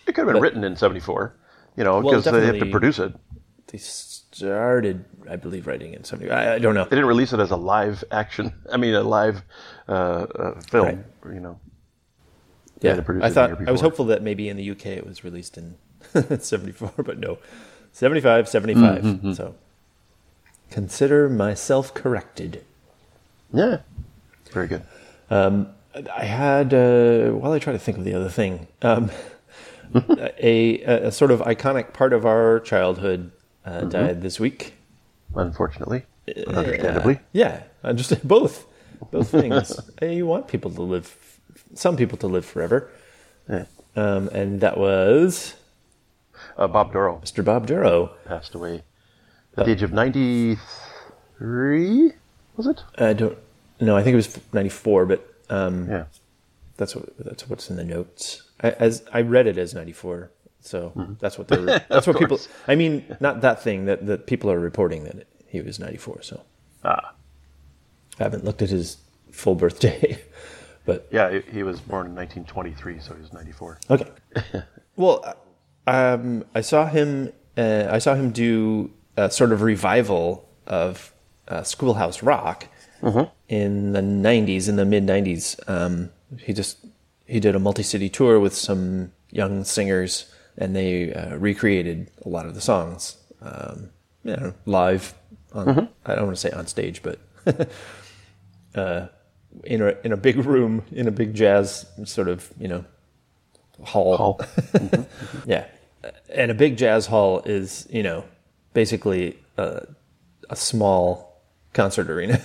It 0.07 0.15
could 0.15 0.25
have 0.25 0.33
been 0.33 0.41
written 0.41 0.63
in 0.63 0.75
'74, 0.75 1.35
you 1.77 1.83
know, 1.83 1.99
Well, 1.99 2.21
because 2.21 2.25
they 2.25 2.45
have 2.45 2.59
to 2.59 2.71
produce 2.71 2.97
it. 2.99 3.13
They 3.67 3.77
started, 4.35 5.05
I 5.29 5.35
believe, 5.35 5.67
writing 5.67 5.93
in 5.93 6.03
70. 6.03 6.31
I, 6.31 6.55
I 6.55 6.59
don't 6.59 6.73
know. 6.75 6.83
They 6.83 6.95
didn't 6.95 7.05
release 7.07 7.33
it 7.33 7.39
as 7.39 7.51
a 7.51 7.55
live 7.55 8.03
action. 8.11 8.53
I 8.71 8.77
mean, 8.77 8.93
a 8.93 9.03
live 9.03 9.43
uh, 9.87 9.91
uh, 9.91 10.61
film. 10.61 11.03
You 11.25 11.39
know, 11.39 11.59
Yeah, 12.81 12.99
I 13.21 13.29
thought 13.29 13.67
I 13.67 13.71
was 13.71 13.81
hopeful 13.81 14.05
that 14.05 14.21
maybe 14.21 14.49
in 14.49 14.57
the 14.57 14.71
UK 14.71 14.87
it 14.87 15.05
was 15.05 15.23
released 15.23 15.57
in 15.57 15.75
74, 16.39 16.91
but 16.97 17.19
no, 17.19 17.37
75, 17.91 18.49
75. 18.49 19.03
Mm-hmm, 19.03 19.33
So 19.33 19.55
consider 20.69 21.29
myself 21.29 21.93
corrected. 21.93 22.63
yeah, 23.53 23.77
very 24.51 24.67
good. 24.67 24.83
I 25.29 26.23
had, 26.25 26.73
uh, 26.73 27.29
while 27.33 27.51
I 27.51 27.59
try 27.59 27.71
to 27.71 27.77
think 27.79 27.99
of 27.99 28.03
the 28.03 28.15
other 28.15 28.29
thing, 28.29 28.67
um, 28.81 29.11
a, 30.19 30.81
a 30.81 31.11
sort 31.11 31.29
of 31.29 31.39
iconic 31.41 31.93
part 31.93 32.13
of 32.13 32.25
our 32.25 32.59
childhood 32.59 33.31
uh, 33.65 33.69
Mm-hmm. 33.79 33.89
died 33.89 34.21
this 34.21 34.39
week. 34.39 34.73
Unfortunately, 35.35 36.05
but 36.25 36.47
understandably, 36.55 37.19
Yeah, 37.31 37.63
understand 37.83 38.21
both 38.27 38.65
both 39.11 39.29
things. 39.29 39.79
Uh, 40.01 40.05
you 40.05 40.25
want 40.27 40.47
people 40.47 40.69
to 40.71 40.81
live, 40.81 41.39
some 41.73 41.95
people 41.97 42.17
to 42.19 42.27
live 42.27 42.45
forever, 42.45 42.89
Yeah. 43.49 43.65
um, 43.95 44.27
and 44.29 44.61
that 44.61 44.77
was 44.77 45.55
uh, 46.57 46.67
Bob 46.67 46.93
Dorough 46.93 47.19
Mr. 47.23 47.43
Bob 47.43 47.65
Dorough. 47.67 48.11
passed 48.25 48.53
away 48.55 48.83
at 49.57 49.65
the 49.65 49.71
age 49.71 49.81
of 49.83 49.91
93. 49.91 50.57
Was 52.57 52.67
it? 52.67 52.81
I 52.97 53.13
don't 53.13 53.37
know. 53.79 53.95
I 53.97 54.03
think 54.03 54.13
it 54.13 54.17
was 54.17 54.39
ninety 54.53 54.69
four, 54.69 55.05
but 55.05 55.27
um, 55.49 55.89
Yeah. 55.89 56.05
that's 56.77 56.95
what 56.95 57.09
that's 57.17 57.49
what's 57.49 57.69
in 57.69 57.75
the 57.77 57.83
notes. 57.83 58.43
I, 58.61 58.69
as 58.71 59.03
I 59.11 59.21
read 59.21 59.47
it 59.47 59.57
as 59.57 59.73
ninety 59.73 59.93
four, 59.93 60.29
so 60.63 61.15
that's 61.19 61.37
what 61.37 61.47
they're. 61.49 61.79
That's 61.89 62.07
what 62.07 62.17
people. 62.17 62.39
I 62.67 62.75
mean, 62.75 63.03
not 63.19 63.41
that 63.41 63.61
thing 63.61 63.85
that 63.85 64.05
that 64.07 64.27
people 64.27 64.49
are 64.49 64.59
reporting 64.59 65.03
that 65.03 65.27
he 65.47 65.61
was 65.61 65.77
ninety 65.79 65.97
four. 65.97 66.21
So 66.21 66.41
Ah, 66.85 67.13
I 68.19 68.23
haven't 68.23 68.45
looked 68.45 68.61
at 68.61 68.69
his 68.69 68.97
full 69.31 69.55
birthday, 69.55 70.17
but 70.85 71.07
yeah. 71.11 71.31
He, 71.31 71.41
he 71.51 71.63
was 71.63 71.79
born 71.79 72.07
in 72.07 72.15
1923, 72.15 72.99
so 72.99 73.13
he 73.13 73.21
was 73.21 73.33
94. 73.33 73.79
Okay. 73.89 74.07
well, 74.95 75.35
um, 75.87 76.43
I 76.55 76.61
saw 76.61 76.85
him. 76.87 77.31
Uh, 77.57 77.87
I 77.89 77.99
saw 77.99 78.15
him 78.15 78.31
do 78.31 78.91
a 79.17 79.29
sort 79.29 79.51
of 79.51 79.61
revival 79.61 80.47
of 80.65 81.13
uh, 81.47 81.63
Schoolhouse 81.63 82.23
Rock 82.23 82.67
in 83.49 83.91
the 83.91 84.01
'90s, 84.01 84.69
in 84.69 84.75
the 84.77 84.85
mid 84.85 85.05
'90s. 85.05 85.59
Um, 85.69 86.09
he 86.39 86.53
just 86.53 86.77
he 87.25 87.39
did 87.39 87.55
a 87.55 87.59
multi-city 87.59 88.09
tour 88.09 88.39
with 88.39 88.55
some 88.55 89.11
young 89.29 89.63
singers, 89.63 90.32
and 90.57 90.75
they 90.75 91.13
uh, 91.13 91.35
recreated 91.37 92.11
a 92.25 92.29
lot 92.29 92.45
of 92.45 92.55
the 92.55 92.61
songs, 92.61 93.17
um, 93.41 93.89
you 94.23 94.35
know, 94.35 94.53
live. 94.65 95.13
On, 95.53 95.89
I 96.05 96.15
don't 96.15 96.25
want 96.25 96.37
to 96.37 96.41
say 96.41 96.51
on 96.51 96.67
stage, 96.67 97.01
but 97.03 97.19
uh, 98.75 99.07
in 99.63 99.81
a 99.81 99.95
in 100.03 100.11
a 100.11 100.17
big 100.17 100.37
room, 100.37 100.83
in 100.91 101.07
a 101.07 101.11
big 101.11 101.33
jazz 101.33 101.85
sort 102.05 102.27
of 102.27 102.51
you 102.59 102.67
know 102.67 102.85
hall. 103.83 104.17
Hall. 104.17 104.41
Yeah, 105.45 105.65
and 106.29 106.51
a 106.51 106.53
big 106.53 106.77
jazz 106.77 107.07
hall 107.07 107.41
is 107.45 107.87
you 107.91 108.03
know 108.03 108.23
basically 108.73 109.37
a, 109.57 109.85
a 110.49 110.55
small 110.55 111.41
concert 111.73 112.09
arena. 112.09 112.41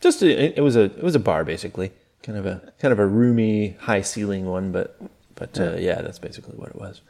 Just 0.00 0.22
a, 0.22 0.58
it 0.58 0.62
was 0.62 0.76
a 0.76 0.84
it 0.84 1.02
was 1.02 1.14
a 1.14 1.20
bar 1.20 1.44
basically, 1.44 1.92
kind 2.22 2.38
of 2.38 2.46
a 2.46 2.72
kind 2.78 2.92
of 2.92 2.98
a 2.98 3.06
roomy, 3.06 3.76
high 3.80 4.02
ceiling 4.02 4.46
one, 4.46 4.72
but 4.72 4.98
but 5.34 5.56
yeah, 5.56 5.64
uh, 5.64 5.76
yeah 5.76 6.02
that's 6.02 6.18
basically 6.18 6.54
what 6.56 6.68
it 6.70 6.76
was. 6.76 7.00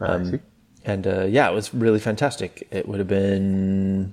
I 0.00 0.22
see. 0.24 0.40
And 0.84 1.06
uh, 1.06 1.24
yeah, 1.24 1.48
it 1.48 1.54
was 1.54 1.72
really 1.72 2.00
fantastic. 2.00 2.66
It 2.70 2.86
would 2.86 2.98
have 2.98 3.08
been 3.08 4.12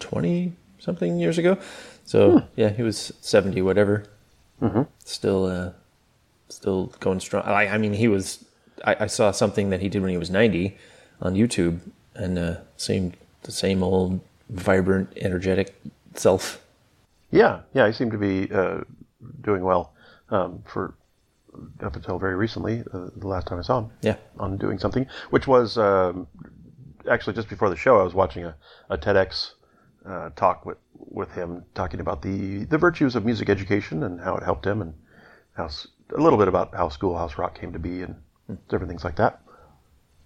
twenty 0.00 0.54
something 0.78 1.18
years 1.20 1.38
ago. 1.38 1.56
So 2.04 2.42
yeah, 2.56 2.70
he 2.70 2.82
was 2.82 3.12
seventy, 3.20 3.62
whatever. 3.62 4.04
Still, 5.04 5.46
uh, 5.46 5.72
still 6.48 6.92
going 7.00 7.20
strong. 7.20 7.42
I, 7.44 7.66
I 7.68 7.78
mean, 7.78 7.94
he 7.94 8.08
was. 8.08 8.44
I, 8.84 8.96
I 9.00 9.06
saw 9.06 9.30
something 9.30 9.70
that 9.70 9.80
he 9.80 9.88
did 9.88 10.02
when 10.02 10.10
he 10.10 10.16
was 10.16 10.30
ninety 10.30 10.76
on 11.20 11.34
YouTube, 11.34 11.80
and 12.14 12.38
uh, 12.38 12.56
seemed 12.76 13.16
the 13.42 13.52
same 13.52 13.82
old 13.82 14.20
vibrant, 14.48 15.12
energetic 15.16 15.74
self. 16.14 16.60
Yeah, 17.30 17.60
yeah. 17.74 17.86
He 17.86 17.92
seemed 17.92 18.12
to 18.12 18.18
be 18.18 18.52
uh, 18.52 18.82
doing 19.40 19.64
well 19.64 19.92
um, 20.30 20.62
for 20.66 20.94
up 21.82 21.96
until 21.96 22.18
very 22.18 22.34
recently. 22.36 22.82
Uh, 22.92 23.08
the 23.16 23.28
last 23.28 23.46
time 23.46 23.58
I 23.58 23.62
saw 23.62 23.80
him. 23.80 23.90
Yeah. 24.02 24.16
on 24.38 24.56
doing 24.56 24.78
something, 24.78 25.06
which 25.30 25.46
was 25.46 25.78
um, 25.78 26.26
actually 27.10 27.34
just 27.34 27.48
before 27.48 27.70
the 27.70 27.76
show. 27.76 28.00
I 28.00 28.02
was 28.02 28.14
watching 28.14 28.44
a, 28.44 28.56
a 28.90 28.98
TEDx 28.98 29.52
uh, 30.06 30.30
talk 30.36 30.64
with 30.66 30.78
with 30.94 31.32
him, 31.32 31.64
talking 31.74 32.00
about 32.00 32.22
the 32.22 32.64
the 32.64 32.78
virtues 32.78 33.16
of 33.16 33.24
music 33.24 33.48
education 33.48 34.02
and 34.04 34.20
how 34.20 34.36
it 34.36 34.42
helped 34.42 34.66
him, 34.66 34.82
and 34.82 34.94
how 35.54 35.68
a 36.16 36.20
little 36.20 36.38
bit 36.38 36.48
about 36.48 36.74
how 36.74 36.88
Schoolhouse 36.88 37.38
Rock 37.38 37.58
came 37.58 37.72
to 37.72 37.78
be 37.78 38.02
and 38.02 38.16
different 38.68 38.88
things 38.88 39.04
like 39.04 39.16
that. 39.16 39.40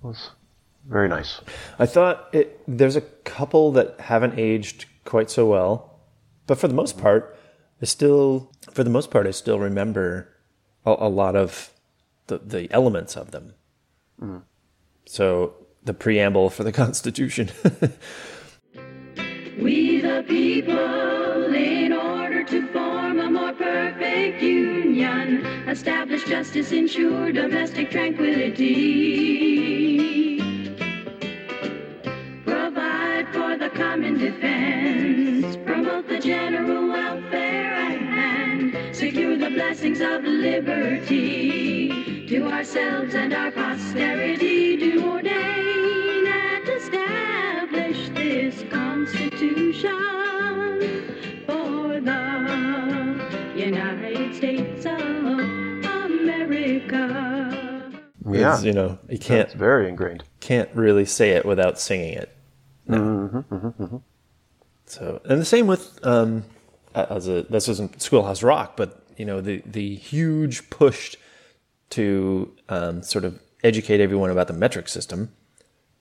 It 0.02 0.06
was 0.06 0.30
very 0.88 1.08
nice. 1.08 1.40
I 1.78 1.86
thought 1.86 2.28
it, 2.32 2.60
there's 2.66 2.96
a 2.96 3.00
couple 3.00 3.72
that 3.72 4.00
haven't 4.00 4.38
aged 4.38 4.86
quite 5.04 5.30
so 5.30 5.46
well, 5.46 6.00
but 6.46 6.58
for 6.58 6.68
the 6.68 6.74
most 6.74 6.98
part, 6.98 7.36
I 7.82 7.84
still, 7.84 8.52
for 8.72 8.84
the 8.84 8.90
most 8.90 9.10
part, 9.10 9.26
I 9.26 9.32
still 9.32 9.58
remember 9.58 10.35
a, 10.86 10.96
a 11.00 11.08
lot 11.08 11.36
of 11.36 11.72
the, 12.28 12.38
the 12.38 12.72
elements 12.72 13.16
of 13.16 13.32
them. 13.32 13.52
Mm-hmm. 14.20 14.38
So 15.04 15.54
the 15.82 15.92
preamble 15.94 16.50
for 16.50 16.64
the 16.64 16.72
Constitution. 16.84 17.50
We 19.58 20.00
the 20.00 20.24
people, 20.28 21.54
in 21.54 21.92
order 21.92 22.44
to 22.44 22.66
form 22.72 23.20
a 23.20 23.30
more 23.30 23.52
perfect 23.54 24.42
union, 24.42 25.46
establish 25.68 26.24
justice, 26.24 26.72
ensure 26.72 27.32
domestic 27.32 27.90
tranquility. 27.90 28.66
Provide 32.44 33.28
for 33.32 33.56
the 33.56 33.70
common 33.74 34.18
defense, 34.18 35.56
promote 35.64 36.06
the 36.08 36.18
general 36.18 36.75
blessings 39.56 40.00
of 40.02 40.22
liberty 40.22 41.88
to 42.28 42.46
ourselves 42.46 43.14
and 43.14 43.32
our 43.32 43.50
posterity. 43.50 44.76
Do 44.76 45.10
ordain 45.12 46.26
and 46.26 46.68
establish 46.68 48.10
this 48.10 48.62
Constitution 48.70 49.96
for 51.46 51.98
the 52.00 53.54
United 53.56 54.34
States 54.36 54.84
of 54.84 55.00
America. 56.04 57.02
Yeah, 58.30 58.56
It's, 58.56 58.62
you 58.62 58.74
know, 58.74 58.98
you 59.08 59.18
can't 59.18 59.48
it's 59.48 59.54
very 59.54 59.88
ingrained. 59.88 60.22
can't 60.40 60.68
really 60.74 61.06
say 61.06 61.30
it 61.30 61.46
without 61.46 61.80
singing 61.80 62.12
it. 62.12 62.36
No. 62.86 62.98
Mm-hmm, 62.98 63.54
mm-hmm, 63.54 63.82
mm-hmm. 63.84 63.96
So, 64.84 65.22
and 65.24 65.40
the 65.40 65.46
same 65.46 65.66
with 65.66 65.98
um, 66.06 66.44
as 66.94 67.26
a 67.26 67.44
this 67.44 67.68
isn't 67.68 68.02
Schoolhouse 68.02 68.42
Rock, 68.42 68.76
but 68.76 69.02
you 69.16 69.24
know 69.24 69.40
the 69.40 69.62
the 69.66 69.94
huge 69.96 70.68
push 70.70 71.16
to 71.90 72.52
um, 72.68 73.02
sort 73.02 73.24
of 73.24 73.40
educate 73.62 74.00
everyone 74.00 74.30
about 74.30 74.46
the 74.48 74.52
metric 74.52 74.88
system, 74.88 75.32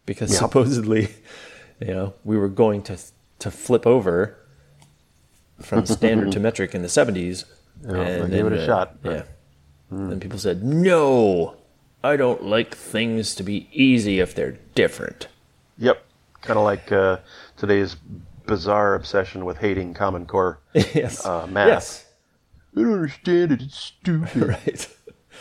because 0.05 0.35
supposedly, 0.35 1.09
you 1.79 1.87
know, 1.87 2.13
we 2.23 2.37
were 2.37 2.49
going 2.49 2.81
to 2.83 2.97
to 3.39 3.51
flip 3.51 3.85
over 3.85 4.37
from 5.61 5.85
standard 5.97 6.31
to 6.31 6.39
metric 6.39 6.73
in 6.75 6.81
the 6.81 6.89
seventies. 6.89 7.45
they 7.81 8.27
gave 8.29 8.45
it 8.47 8.53
a 8.53 8.65
shot, 8.65 9.01
but- 9.01 9.11
Yeah. 9.11 9.23
And 9.91 10.19
people 10.19 10.39
said, 10.39 10.63
"No, 10.63 11.55
I 12.03 12.17
don't 12.17 12.43
like 12.43 12.75
things 12.75 13.35
to 13.35 13.43
be 13.43 13.69
easy 13.71 14.19
if 14.19 14.33
they're 14.33 14.57
different." 14.73 15.27
Yep, 15.77 16.03
kind 16.41 16.57
of 16.57 16.65
like 16.65 16.91
uh, 16.91 17.17
today's 17.55 17.95
bizarre 18.47 18.95
obsession 18.95 19.45
with 19.45 19.57
hating 19.57 19.93
Common 19.93 20.25
Core 20.25 20.59
yes. 20.73 21.23
uh, 21.25 21.45
math. 21.47 21.67
Yes. 21.67 22.04
I 22.75 22.81
don't 22.81 22.93
understand 22.93 23.51
it. 23.53 23.61
It's 23.61 23.77
stupid. 23.77 24.57
Right. 24.65 24.87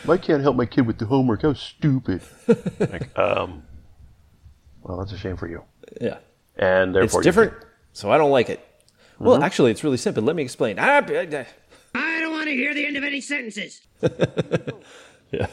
I 0.09 0.17
can't 0.17 0.41
help 0.43 0.55
my 0.57 0.65
kid 0.65 0.85
with 0.85 0.97
the 0.97 1.05
homework. 1.05 1.41
How 1.43 1.53
stupid. 1.53 2.21
like, 2.79 3.17
um, 3.17 3.63
well, 4.83 4.97
that's 4.97 5.13
a 5.13 5.17
shame 5.17 5.37
for 5.37 5.47
you. 5.47 5.63
Yeah. 6.01 6.17
And 6.57 6.95
It's 6.95 7.13
therefore, 7.13 7.21
you 7.21 7.23
different, 7.23 7.53
so 7.93 8.11
I 8.11 8.17
don't 8.17 8.31
like 8.31 8.49
it. 8.49 8.59
Well, 9.19 9.35
Mm-hmm. 9.35 9.43
actually, 9.45 9.71
it's 9.71 9.83
really 9.85 9.95
simple. 9.97 10.21
Let 10.23 10.35
me 10.35 10.43
explain. 10.43 10.75
B- 10.75 10.81
I 10.81 12.19
don't 12.19 12.31
want 12.33 12.45
to 12.47 12.51
hear 12.53 12.73
the 12.73 12.85
end 12.85 12.97
of 12.97 13.03
any 13.05 13.21
sentences. 13.21 13.81
yeah. 15.31 15.47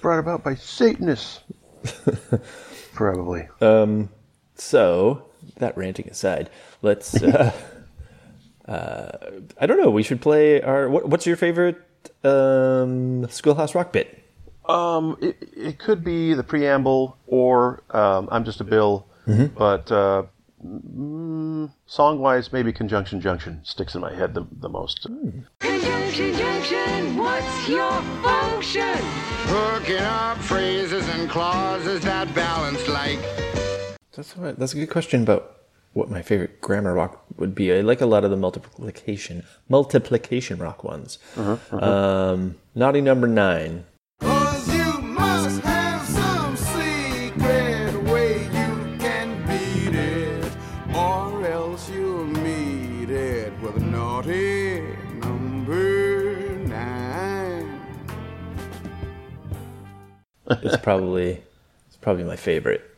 brought 0.00 0.18
about 0.18 0.42
by 0.42 0.56
Satanists. 0.56 1.40
Probably. 2.92 3.48
Um. 3.60 4.08
So, 4.56 5.26
that 5.58 5.76
ranting 5.76 6.08
aside, 6.08 6.50
let's. 6.82 7.22
Uh, 7.22 7.52
uh, 8.66 9.08
I 9.60 9.66
don't 9.66 9.80
know. 9.80 9.90
We 9.90 10.02
should 10.02 10.20
play 10.20 10.62
our. 10.62 10.88
What, 10.88 11.08
what's 11.08 11.26
your 11.26 11.36
favorite 11.36 11.76
um, 12.22 13.28
Schoolhouse 13.28 13.74
Rock 13.74 13.92
bit? 13.92 14.22
Um, 14.66 15.18
it, 15.20 15.36
it 15.54 15.78
could 15.78 16.02
be 16.02 16.32
the 16.34 16.42
preamble, 16.42 17.18
or 17.26 17.82
um, 17.90 18.28
I'm 18.32 18.44
just 18.44 18.60
a 18.60 18.64
Bill. 18.64 19.06
But 19.26 19.90
uh, 19.90 20.24
mm, 20.64 21.70
song-wise, 21.86 22.52
maybe 22.52 22.72
Conjunction 22.72 23.20
Junction 23.20 23.60
sticks 23.64 23.94
in 23.94 24.00
my 24.00 24.14
head 24.14 24.34
the, 24.34 24.46
the 24.60 24.68
most. 24.68 25.06
Conjunction 25.60 26.34
junction, 26.34 27.16
what's 27.16 27.68
your 27.68 27.90
function? 28.22 28.96
Hooking 29.46 29.96
up 29.96 30.38
phrases 30.38 31.08
and 31.08 31.28
clauses 31.28 32.02
that 32.02 32.34
balance 32.34 32.86
like. 32.88 33.18
That's 34.12 34.36
what, 34.36 34.58
that's 34.58 34.74
a 34.74 34.76
good 34.76 34.90
question 34.90 35.22
about 35.22 35.63
what 35.94 36.10
my 36.10 36.20
favorite 36.22 36.60
grammar 36.60 36.92
rock 36.92 37.24
would 37.38 37.54
be. 37.54 37.72
I 37.72 37.80
like 37.80 38.00
a 38.00 38.06
lot 38.06 38.24
of 38.24 38.30
the 38.30 38.36
multiplication 38.36 39.44
multiplication 39.68 40.58
rock 40.58 40.84
ones. 40.84 41.18
Um, 41.70 42.56
naughty 42.74 43.00
number 43.00 43.26
nine. 43.26 43.84
Cause 44.20 44.68
you 44.74 45.00
must 45.00 45.60
have 45.62 46.06
some 46.06 46.56
secret 46.56 48.02
way 48.04 48.42
you 48.44 48.98
can 48.98 49.40
beat 49.46 49.94
it, 49.94 50.52
or 50.94 51.46
else 51.46 51.88
you'll 51.90 52.24
meet 52.26 53.10
it 53.10 53.52
with 53.60 53.80
naughty 53.82 54.80
number 55.20 56.56
nine. 56.66 57.80
It's 60.50 60.76
probably 60.76 61.42
it's 61.86 61.96
probably 62.00 62.24
my 62.24 62.36
favorite. 62.36 62.90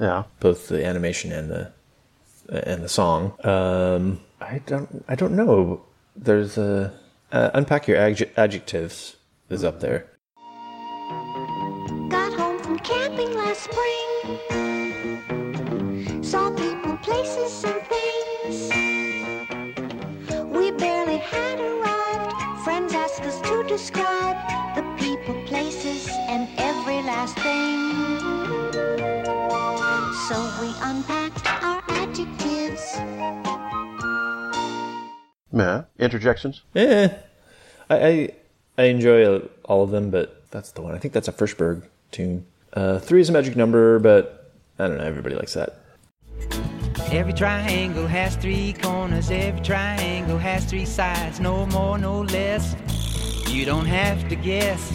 Yeah. 0.00 0.22
both 0.40 0.68
the 0.68 0.82
animation 0.86 1.30
and 1.30 1.50
the 1.50 1.72
and 2.50 2.82
the 2.82 2.88
song. 2.88 3.34
Um, 3.44 4.20
I 4.40 4.60
don't 4.66 5.04
I 5.08 5.14
don't 5.14 5.34
know. 5.34 5.82
There's 6.16 6.58
a 6.58 6.92
uh, 7.32 7.50
unpack 7.54 7.86
your 7.86 7.96
adj- 7.98 8.30
adjectives 8.36 9.16
is 9.48 9.64
up 9.64 9.80
there. 9.80 10.06
Got 12.08 12.32
home 12.32 12.58
from 12.58 12.78
camping 12.80 13.32
last 13.34 13.62
spring. 13.70 14.38
Saw 16.22 16.50
people, 16.50 16.96
places, 16.98 17.64
and 17.64 17.82
things. 17.86 18.70
We 20.46 20.70
barely 20.72 21.18
had 21.18 21.60
arrived. 21.60 22.64
Friends 22.64 22.94
asked 22.94 23.22
us 23.22 23.40
to 23.42 23.62
describe 23.64 24.36
the 24.74 24.82
people, 24.98 25.34
places, 25.46 26.08
and 26.28 26.48
every 26.58 27.02
last 27.02 27.36
thing. 27.38 28.20
So 30.28 30.36
we 30.60 30.68
unpacked 30.82 31.29
Yeah. 35.52 35.84
Interjections? 35.98 36.62
Eh, 36.74 37.08
I 37.88 38.08
I, 38.08 38.30
I 38.78 38.82
enjoy 38.84 39.24
uh, 39.24 39.40
all 39.64 39.82
of 39.82 39.90
them, 39.90 40.10
but 40.10 40.50
that's 40.50 40.72
the 40.72 40.82
one. 40.82 40.94
I 40.94 40.98
think 40.98 41.14
that's 41.14 41.28
a 41.28 41.32
Frishberg 41.32 41.84
tune. 42.10 42.46
Uh, 42.72 42.98
three 42.98 43.20
is 43.20 43.28
a 43.28 43.32
magic 43.32 43.56
number, 43.56 43.98
but 43.98 44.52
I 44.78 44.88
don't 44.88 44.98
know. 44.98 45.04
Everybody 45.04 45.34
likes 45.34 45.54
that. 45.54 45.76
Every 47.12 47.32
triangle 47.32 48.06
has 48.06 48.36
three 48.36 48.72
corners, 48.74 49.30
every 49.30 49.60
triangle 49.62 50.38
has 50.38 50.64
three 50.64 50.84
sides, 50.84 51.40
no 51.40 51.66
more, 51.66 51.98
no 51.98 52.22
less. 52.22 52.76
You 53.48 53.64
don't 53.64 53.86
have 53.86 54.28
to 54.28 54.36
guess. 54.36 54.92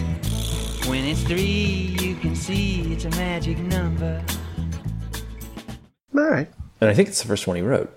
When 0.88 1.04
it's 1.04 1.22
three, 1.22 1.94
you 2.00 2.14
can 2.16 2.34
see 2.34 2.80
it's 2.92 3.04
a 3.04 3.10
magic 3.10 3.58
number. 3.58 4.24
All 6.14 6.24
right. 6.24 6.48
And 6.80 6.88
I 6.88 6.94
think 6.94 7.08
it's 7.08 7.20
the 7.20 7.28
first 7.28 7.46
one 7.46 7.56
he 7.56 7.62
wrote. 7.62 7.92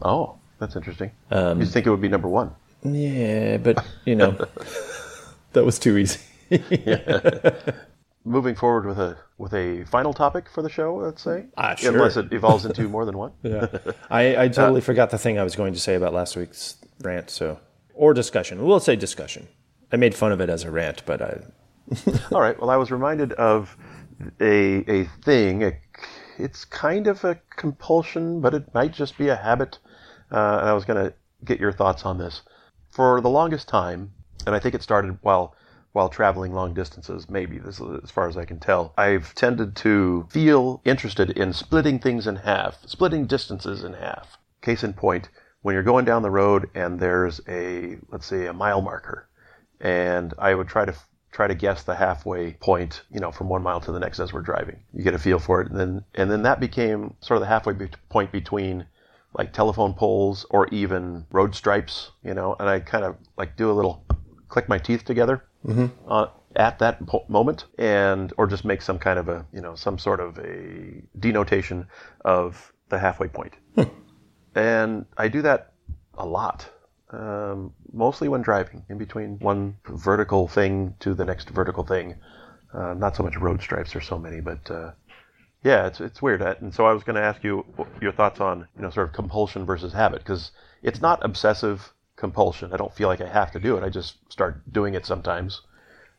Oh, 0.00 0.38
that's 0.64 0.76
interesting. 0.76 1.10
you 1.30 1.66
think 1.66 1.86
it 1.86 1.90
would 1.90 2.00
be 2.00 2.08
number 2.08 2.28
one? 2.28 2.52
Yeah, 2.82 3.58
but 3.58 3.84
you 4.06 4.14
know, 4.14 4.30
that 5.52 5.64
was 5.64 5.78
too 5.78 5.98
easy. 5.98 6.20
Moving 8.26 8.54
forward 8.54 8.86
with 8.86 8.98
a 8.98 9.18
with 9.36 9.52
a 9.52 9.84
final 9.84 10.14
topic 10.14 10.46
for 10.48 10.62
the 10.62 10.70
show, 10.70 10.94
let's 10.96 11.20
say. 11.22 11.44
Ah, 11.58 11.74
sure. 11.74 11.92
Unless 11.92 12.16
it 12.16 12.32
evolves 12.32 12.64
into 12.64 12.88
more 12.88 13.04
than 13.04 13.18
one. 13.18 13.32
Yeah, 13.42 13.66
I, 14.10 14.44
I 14.44 14.48
totally 14.48 14.80
forgot 14.80 15.10
the 15.10 15.18
thing 15.18 15.38
I 15.38 15.44
was 15.44 15.56
going 15.56 15.74
to 15.74 15.80
say 15.80 15.94
about 15.94 16.14
last 16.14 16.34
week's 16.34 16.76
rant. 17.02 17.28
So, 17.28 17.60
or 17.92 18.14
discussion. 18.14 18.64
We'll 18.64 18.80
say 18.80 18.96
discussion. 18.96 19.48
I 19.92 19.96
made 19.96 20.14
fun 20.14 20.32
of 20.32 20.40
it 20.40 20.48
as 20.48 20.64
a 20.64 20.70
rant, 20.70 21.02
but 21.04 21.20
I, 21.20 21.40
All 22.32 22.40
right. 22.40 22.58
Well, 22.58 22.70
I 22.70 22.76
was 22.76 22.90
reminded 22.90 23.32
of 23.34 23.76
a 24.40 24.84
a 24.90 25.04
thing. 25.22 25.62
A, 25.64 25.72
it's 26.38 26.64
kind 26.64 27.06
of 27.06 27.24
a 27.24 27.38
compulsion, 27.56 28.40
but 28.40 28.54
it 28.54 28.72
might 28.74 28.92
just 28.92 29.18
be 29.18 29.28
a 29.28 29.36
habit. 29.36 29.78
Uh, 30.34 30.58
and 30.60 30.68
I 30.68 30.72
was 30.72 30.84
going 30.84 31.04
to 31.04 31.14
get 31.44 31.60
your 31.60 31.72
thoughts 31.72 32.04
on 32.04 32.18
this. 32.18 32.42
For 32.90 33.20
the 33.20 33.30
longest 33.30 33.68
time, 33.68 34.12
and 34.46 34.54
I 34.54 34.58
think 34.58 34.74
it 34.74 34.82
started 34.82 35.18
while 35.22 35.54
while 35.92 36.08
traveling 36.08 36.52
long 36.52 36.74
distances. 36.74 37.30
Maybe 37.30 37.58
this, 37.58 37.78
is 37.78 38.02
as 38.02 38.10
far 38.10 38.26
as 38.26 38.36
I 38.36 38.44
can 38.44 38.58
tell, 38.58 38.92
I've 38.98 39.32
tended 39.36 39.76
to 39.76 40.26
feel 40.28 40.80
interested 40.84 41.30
in 41.30 41.52
splitting 41.52 42.00
things 42.00 42.26
in 42.26 42.34
half, 42.34 42.78
splitting 42.84 43.26
distances 43.26 43.84
in 43.84 43.92
half. 43.92 44.36
Case 44.60 44.82
in 44.82 44.92
point, 44.92 45.28
when 45.62 45.74
you're 45.74 45.84
going 45.84 46.04
down 46.04 46.22
the 46.22 46.32
road 46.32 46.68
and 46.74 46.98
there's 46.98 47.40
a 47.48 47.98
let's 48.10 48.26
say 48.26 48.46
a 48.46 48.52
mile 48.52 48.82
marker, 48.82 49.28
and 49.80 50.34
I 50.36 50.52
would 50.54 50.66
try 50.66 50.84
to 50.84 50.94
try 51.30 51.46
to 51.46 51.54
guess 51.54 51.84
the 51.84 51.94
halfway 51.94 52.54
point, 52.54 53.02
you 53.12 53.20
know, 53.20 53.30
from 53.30 53.48
one 53.48 53.62
mile 53.62 53.80
to 53.82 53.92
the 53.92 54.00
next 54.00 54.18
as 54.18 54.32
we're 54.32 54.42
driving. 54.42 54.80
You 54.92 55.04
get 55.04 55.14
a 55.14 55.18
feel 55.18 55.38
for 55.38 55.60
it, 55.60 55.70
and 55.70 55.78
then 55.78 56.04
and 56.16 56.28
then 56.28 56.42
that 56.42 56.58
became 56.58 57.14
sort 57.20 57.36
of 57.36 57.42
the 57.42 57.48
halfway 57.48 57.74
be- 57.74 57.88
point 58.08 58.32
between 58.32 58.86
like 59.34 59.52
telephone 59.52 59.94
poles 59.94 60.46
or 60.50 60.66
even 60.68 61.26
road 61.30 61.54
stripes, 61.54 62.12
you 62.22 62.34
know. 62.34 62.56
And 62.58 62.68
I 62.68 62.80
kind 62.80 63.04
of 63.04 63.16
like 63.36 63.56
do 63.56 63.70
a 63.70 63.74
little 63.74 64.04
click 64.48 64.68
my 64.68 64.78
teeth 64.78 65.04
together 65.04 65.42
uh, 66.08 66.26
at 66.56 66.78
that 66.78 67.04
po- 67.06 67.24
moment, 67.28 67.64
and 67.78 68.32
or 68.38 68.46
just 68.46 68.64
make 68.64 68.82
some 68.82 68.98
kind 68.98 69.18
of 69.18 69.28
a 69.28 69.44
you 69.52 69.60
know 69.60 69.74
some 69.74 69.98
sort 69.98 70.20
of 70.20 70.38
a 70.38 71.02
denotation 71.18 71.86
of 72.24 72.72
the 72.90 72.98
halfway 72.98 73.28
point. 73.28 73.54
and 74.54 75.06
I 75.16 75.28
do 75.28 75.42
that 75.42 75.72
a 76.16 76.26
lot. 76.26 76.68
Um, 77.10 77.72
mostly 77.92 78.28
when 78.28 78.42
driving, 78.42 78.84
in 78.88 78.98
between 78.98 79.38
one 79.38 79.76
vertical 79.88 80.48
thing 80.48 80.94
to 81.00 81.14
the 81.14 81.24
next 81.24 81.48
vertical 81.50 81.84
thing. 81.84 82.16
Uh, 82.72 82.92
not 82.94 83.14
so 83.14 83.22
much 83.22 83.36
road 83.36 83.62
stripes. 83.62 83.92
There's 83.92 84.06
so 84.06 84.18
many, 84.18 84.40
but 84.40 84.68
uh, 84.68 84.90
yeah, 85.64 85.86
it's 85.86 86.00
it's 86.00 86.22
weird. 86.22 86.42
And 86.42 86.72
so 86.72 86.86
I 86.86 86.92
was 86.92 87.02
going 87.02 87.16
to 87.16 87.22
ask 87.22 87.42
you 87.42 87.64
your 88.00 88.12
thoughts 88.12 88.40
on 88.40 88.68
you 88.76 88.82
know 88.82 88.90
sort 88.90 89.08
of 89.08 89.14
compulsion 89.14 89.64
versus 89.66 89.92
habit 89.92 90.20
because 90.20 90.52
it's 90.82 91.00
not 91.00 91.24
obsessive 91.24 91.92
compulsion. 92.16 92.72
I 92.72 92.76
don't 92.76 92.94
feel 92.94 93.08
like 93.08 93.20
I 93.20 93.28
have 93.28 93.50
to 93.52 93.58
do 93.58 93.76
it. 93.76 93.82
I 93.82 93.88
just 93.88 94.16
start 94.30 94.60
doing 94.72 94.94
it 94.94 95.04
sometimes 95.06 95.62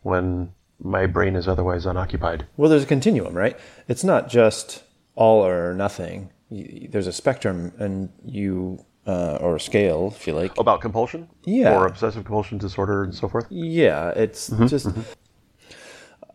when 0.01 0.51
my 0.79 1.05
brain 1.05 1.35
is 1.37 1.47
otherwise 1.47 1.85
unoccupied. 1.85 2.45
Well, 2.57 2.69
there's 2.69 2.83
a 2.83 2.87
continuum, 2.87 3.33
right? 3.33 3.57
It's 3.87 4.03
not 4.03 4.27
just 4.27 4.83
all 5.15 5.45
or 5.45 5.73
nothing. 5.73 6.31
There's 6.51 7.07
a 7.07 7.13
spectrum, 7.13 7.71
and 7.79 8.09
you 8.25 8.83
uh, 9.07 9.37
or 9.41 9.55
a 9.55 9.59
scale, 9.59 10.13
if 10.15 10.27
you 10.27 10.33
like. 10.33 10.57
About 10.59 10.81
compulsion, 10.81 11.27
Yeah. 11.45 11.75
or 11.75 11.85
obsessive 11.87 12.23
compulsion 12.25 12.57
disorder 12.57 13.03
and 13.03 13.13
so 13.15 13.27
forth. 13.29 13.45
Yeah, 13.49 14.09
it's 14.09 14.47
just 14.67 14.87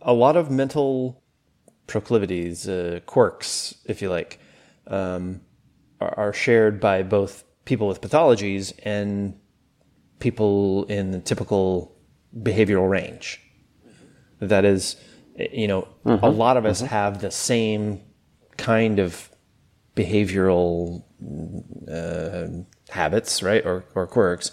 a 0.02 0.12
lot 0.12 0.36
of 0.36 0.50
mental 0.50 1.19
proclivities, 1.90 2.68
uh, 2.68 3.00
quirks, 3.06 3.74
if 3.84 4.00
you 4.00 4.08
like, 4.08 4.38
um, 4.86 5.40
are, 6.00 6.14
are 6.18 6.32
shared 6.32 6.80
by 6.80 7.02
both 7.02 7.44
people 7.64 7.86
with 7.88 8.00
pathologies 8.00 8.72
and 8.84 9.38
people 10.18 10.84
in 10.84 11.10
the 11.10 11.20
typical 11.20 11.96
behavioral 12.36 12.88
range. 12.88 13.40
That 14.40 14.64
is, 14.64 14.96
you 15.52 15.68
know, 15.68 15.88
a 16.04 16.30
lot 16.30 16.56
of 16.56 16.64
us 16.64 16.80
have 16.80 17.20
the 17.20 17.30
same 17.30 18.00
kind 18.56 18.98
of 18.98 19.28
behavioral 19.96 21.04
uh, 21.90 22.64
habits, 22.92 23.42
right, 23.42 23.64
or, 23.66 23.84
or 23.94 24.06
quirks. 24.06 24.52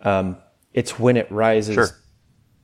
Um, 0.00 0.38
it's 0.72 0.98
when 0.98 1.16
it 1.16 1.30
rises 1.30 1.74
Sure. 1.74 1.88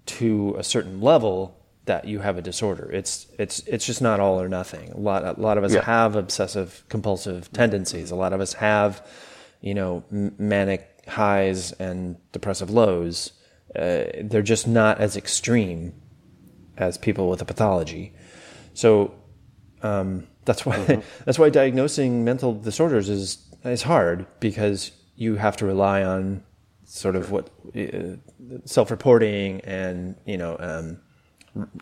to 0.07 0.57
a 0.59 0.65
certain 0.65 1.01
level 1.01 1.62
that 1.85 2.05
you 2.05 2.21
have 2.21 2.39
a 2.39 2.43
disorder. 2.43 2.91
It's 2.93 3.27
it's 3.39 3.61
it's 3.67 3.85
just 3.87 4.01
not 4.01 4.21
all 4.21 4.41
or 4.41 4.49
nothing. 4.49 4.91
A 4.93 4.99
lot 4.99 5.25
a 5.25 5.41
lot 5.41 5.59
of 5.59 5.65
us 5.65 5.75
Yeah. 5.75 5.85
have 5.85 6.15
obsessive 6.17 6.85
compulsive 6.89 7.53
tendencies. 7.53 8.11
A 8.11 8.17
lot 8.17 8.33
of 8.33 8.41
us 8.41 8.53
have, 8.55 9.05
you 9.61 9.75
know, 9.75 10.05
m- 10.13 10.35
manic 10.39 10.89
highs 11.09 11.73
and 11.73 12.17
depressive 12.33 12.71
lows. 12.71 13.33
Uh, 13.75 14.05
they're 14.23 14.43
just 14.43 14.69
not 14.69 15.01
as 15.01 15.17
extreme 15.17 15.95
as 16.77 16.99
people 16.99 17.29
with 17.29 17.43
a 17.43 17.45
pathology. 17.45 18.13
So 18.75 19.15
um, 19.83 20.27
that's 20.45 20.65
why 20.65 21.03
that's 21.25 21.39
why 21.39 21.51
diagnosing 21.51 22.25
mental 22.25 22.55
disorders 22.55 23.09
is 23.09 23.39
is 23.65 23.83
hard 23.83 24.27
because 24.41 24.93
you 25.17 25.37
have 25.37 25.57
to 25.57 25.67
rely 25.67 26.03
on 26.05 26.43
sort 26.85 27.17
of 27.17 27.31
what 27.31 27.51
uh, 27.77 28.17
self-reporting 28.65 29.61
and 29.63 30.15
you 30.27 30.37
know 30.37 30.57
um, 30.61 31.01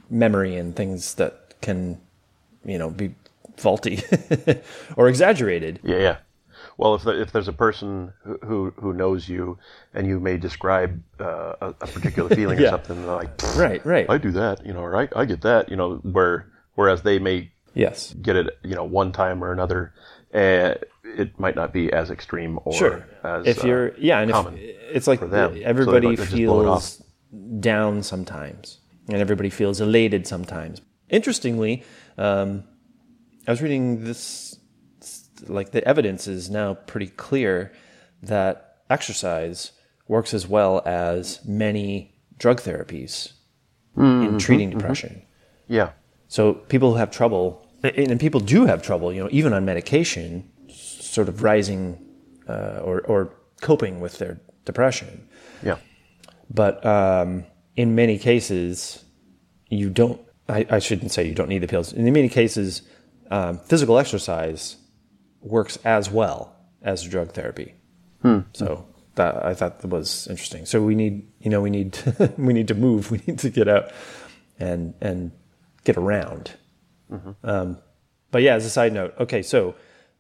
memory 0.09 0.57
and 0.57 0.75
things 0.77 1.15
that 1.15 1.55
can 1.61 2.01
you 2.65 2.79
know 2.79 2.91
be 2.91 3.15
faulty 3.57 4.03
or 4.97 5.09
exaggerated. 5.09 5.81
Yeah, 5.83 5.99
yeah. 5.99 6.17
Well, 6.77 6.95
if 6.95 7.03
the, 7.03 7.21
if 7.21 7.33
there's 7.33 7.49
a 7.49 7.53
person 7.53 8.13
who, 8.23 8.73
who 8.77 8.95
knows 8.95 9.29
you 9.29 9.59
and 9.93 10.07
you 10.07 10.19
may 10.19 10.39
describe 10.39 11.03
uh, 11.21 11.53
a, 11.61 11.67
a 11.69 11.87
particular 11.87 12.29
feeling 12.35 12.59
or 12.59 12.63
Yeah. 12.63 12.71
something 12.71 13.07
like, 13.07 13.29
Right, 13.55 13.85
right. 13.85 14.09
I 14.09 14.17
do 14.17 14.31
that, 14.33 14.65
you 14.65 14.73
know, 14.73 14.81
or 14.81 14.97
I, 14.97 15.09
I 15.15 15.27
get 15.27 15.43
that, 15.43 15.69
you 15.69 15.77
know, 15.77 15.97
where 15.97 16.47
whereas 16.77 17.03
they 17.03 17.19
may 17.19 17.51
Yes. 17.75 18.15
get 18.23 18.37
it, 18.37 18.59
you 18.63 18.75
know, 18.75 18.85
one 18.85 19.13
time 19.13 19.45
or 19.45 19.53
another, 19.53 19.93
uh, 20.33 20.75
it 21.05 21.39
might 21.39 21.55
not 21.55 21.73
be 21.73 21.93
as 21.93 22.11
extreme 22.11 22.59
or 22.65 22.73
Sure. 22.73 23.07
as 23.25 23.47
if 23.47 23.63
uh, 23.63 23.67
you're 23.67 23.99
yeah, 23.99 24.21
and 24.21 24.31
common 24.31 24.57
if 24.57 24.97
it's 24.97 25.07
like 25.07 25.19
for 25.19 25.27
them. 25.29 25.55
So 25.55 25.61
everybody 25.63 26.17
they 26.17 26.17
just 26.17 26.31
blow 26.31 26.61
it 26.63 26.67
off. 26.67 26.83
feels 26.83 27.61
down 27.61 28.03
sometimes, 28.03 28.79
and 29.13 29.21
everybody 29.21 29.51
feels 29.51 29.81
elated 29.81 30.27
sometimes. 30.27 30.81
Interestingly, 31.09 31.83
um, 32.19 32.65
I 33.47 33.51
was 33.51 33.61
reading 33.63 34.05
this, 34.05 34.59
like 35.49 35.71
the 35.73 35.87
evidence 35.87 36.27
is 36.27 36.51
now 36.51 36.75
pretty 36.75 37.09
clear 37.09 37.73
that 38.23 38.77
exercise 38.89 39.73
works 40.09 40.35
as 40.35 40.47
well 40.47 40.83
as 40.87 41.41
many 41.45 42.15
drug 42.39 42.61
therapies 42.61 43.33
Mm-hmm, 43.97 44.35
in 44.35 44.39
treating 44.39 44.71
depression. 44.71 45.23
Yeah, 45.67 45.91
So 46.29 46.55
people 46.55 46.91
who 46.93 46.97
have 46.97 47.11
trouble, 47.11 47.67
and 47.83 48.11
and 48.13 48.21
people 48.21 48.39
do 48.41 48.65
have 48.67 48.83
trouble, 48.83 49.13
you 49.13 49.21
know, 49.23 49.29
even 49.33 49.53
on 49.53 49.65
medication, 49.65 50.49
sort 50.69 51.29
of 51.29 51.43
rising 51.43 51.99
uh, 52.49 52.81
or, 52.85 53.01
or 53.03 53.35
coping 53.61 53.99
with 54.01 54.19
their 54.19 54.41
depression. 54.65 55.29
yeah, 55.63 55.79
But 56.49 56.85
um, 56.87 57.45
in 57.81 57.95
many 57.95 58.19
cases, 58.19 59.03
you 59.71 59.89
don't. 59.89 60.21
I, 60.49 60.67
I 60.69 60.79
shouldn't 60.81 61.13
say 61.13 61.27
you 61.27 61.35
don't 61.35 61.49
need 61.49 61.63
the 61.63 61.69
pills. 61.69 61.93
In 61.93 62.05
many 62.13 62.29
cases, 62.29 62.83
um, 63.31 63.59
physical 63.59 63.99
exercise 63.99 64.77
works 65.41 65.79
as 65.85 66.11
well 66.11 66.55
as 66.83 67.03
drug 67.03 67.33
therapy. 67.33 67.75
So 68.53 68.87
that 69.15 69.45
I 69.45 69.55
thought 69.55 69.81
that 69.81 69.89
was 69.89 70.27
interesting. 70.29 70.67
So 70.67 70.83
we 70.83 70.95
need, 70.95 71.27
you 71.41 71.51
know, 71.51 71.63
we 71.63 71.71
need 71.71 71.99
we 72.37 72.53
need 72.53 72.69
to 72.69 72.75
move. 72.75 73.11
We 73.11 73.23
need 73.27 73.39
to 73.39 73.51
get 73.51 73.67
out 73.67 73.93
and 74.59 74.95
and 75.01 75.33
get 75.85 75.97
around. 75.97 76.53
Um, 77.43 77.79
but 78.31 78.43
yeah, 78.43 78.55
as 78.55 78.67
a 78.67 78.71
side 78.71 78.93
note, 78.93 79.15
okay, 79.19 79.43
so 79.43 79.75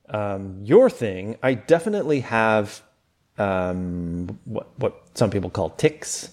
um, 0.09 0.61
your 0.63 0.89
thing, 0.89 1.37
I 1.43 1.55
definitely 1.55 2.21
have 2.21 2.83
um, 3.37 4.39
what 4.45 4.69
what 4.79 4.95
some 5.15 5.31
people 5.31 5.51
call 5.51 5.71
ticks. 5.71 6.31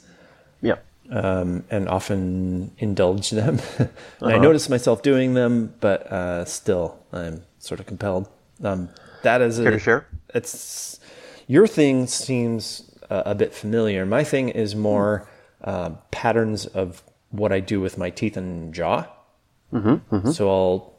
Um, 1.12 1.64
and 1.70 1.88
often 1.90 2.72
indulge 2.78 3.30
them. 3.32 3.60
and 3.78 3.90
Uh-huh. 4.22 4.28
I 4.28 4.38
notice 4.38 4.70
myself 4.70 5.02
doing 5.02 5.34
them, 5.34 5.74
but 5.80 6.12
uh, 6.12 6.46
still, 6.46 6.98
I'm 7.14 7.44
sort 7.60 7.80
of 7.80 7.86
compelled. 7.86 8.28
Um, 8.64 8.90
that 9.24 9.42
is 9.42 9.58
Care 9.60 9.68
a, 9.68 9.72
to 9.72 9.80
share? 9.80 10.08
It's 10.34 11.00
your 11.48 11.68
thing 11.68 12.08
seems 12.08 12.92
uh, 13.10 13.24
a 13.26 13.36
bit 13.36 13.54
familiar. 13.54 14.06
My 14.06 14.24
thing 14.24 14.50
is 14.50 14.76
more 14.76 15.28
uh, 15.64 15.92
patterns 16.12 16.66
of 16.66 17.04
what 17.32 17.52
I 17.52 17.60
do 17.60 17.80
with 17.82 17.98
my 17.98 18.10
teeth 18.10 18.38
and 18.38 18.74
jaw. 18.74 19.06
Mm-hmm, 19.74 20.32
So 20.32 20.50
I'll 20.50 20.94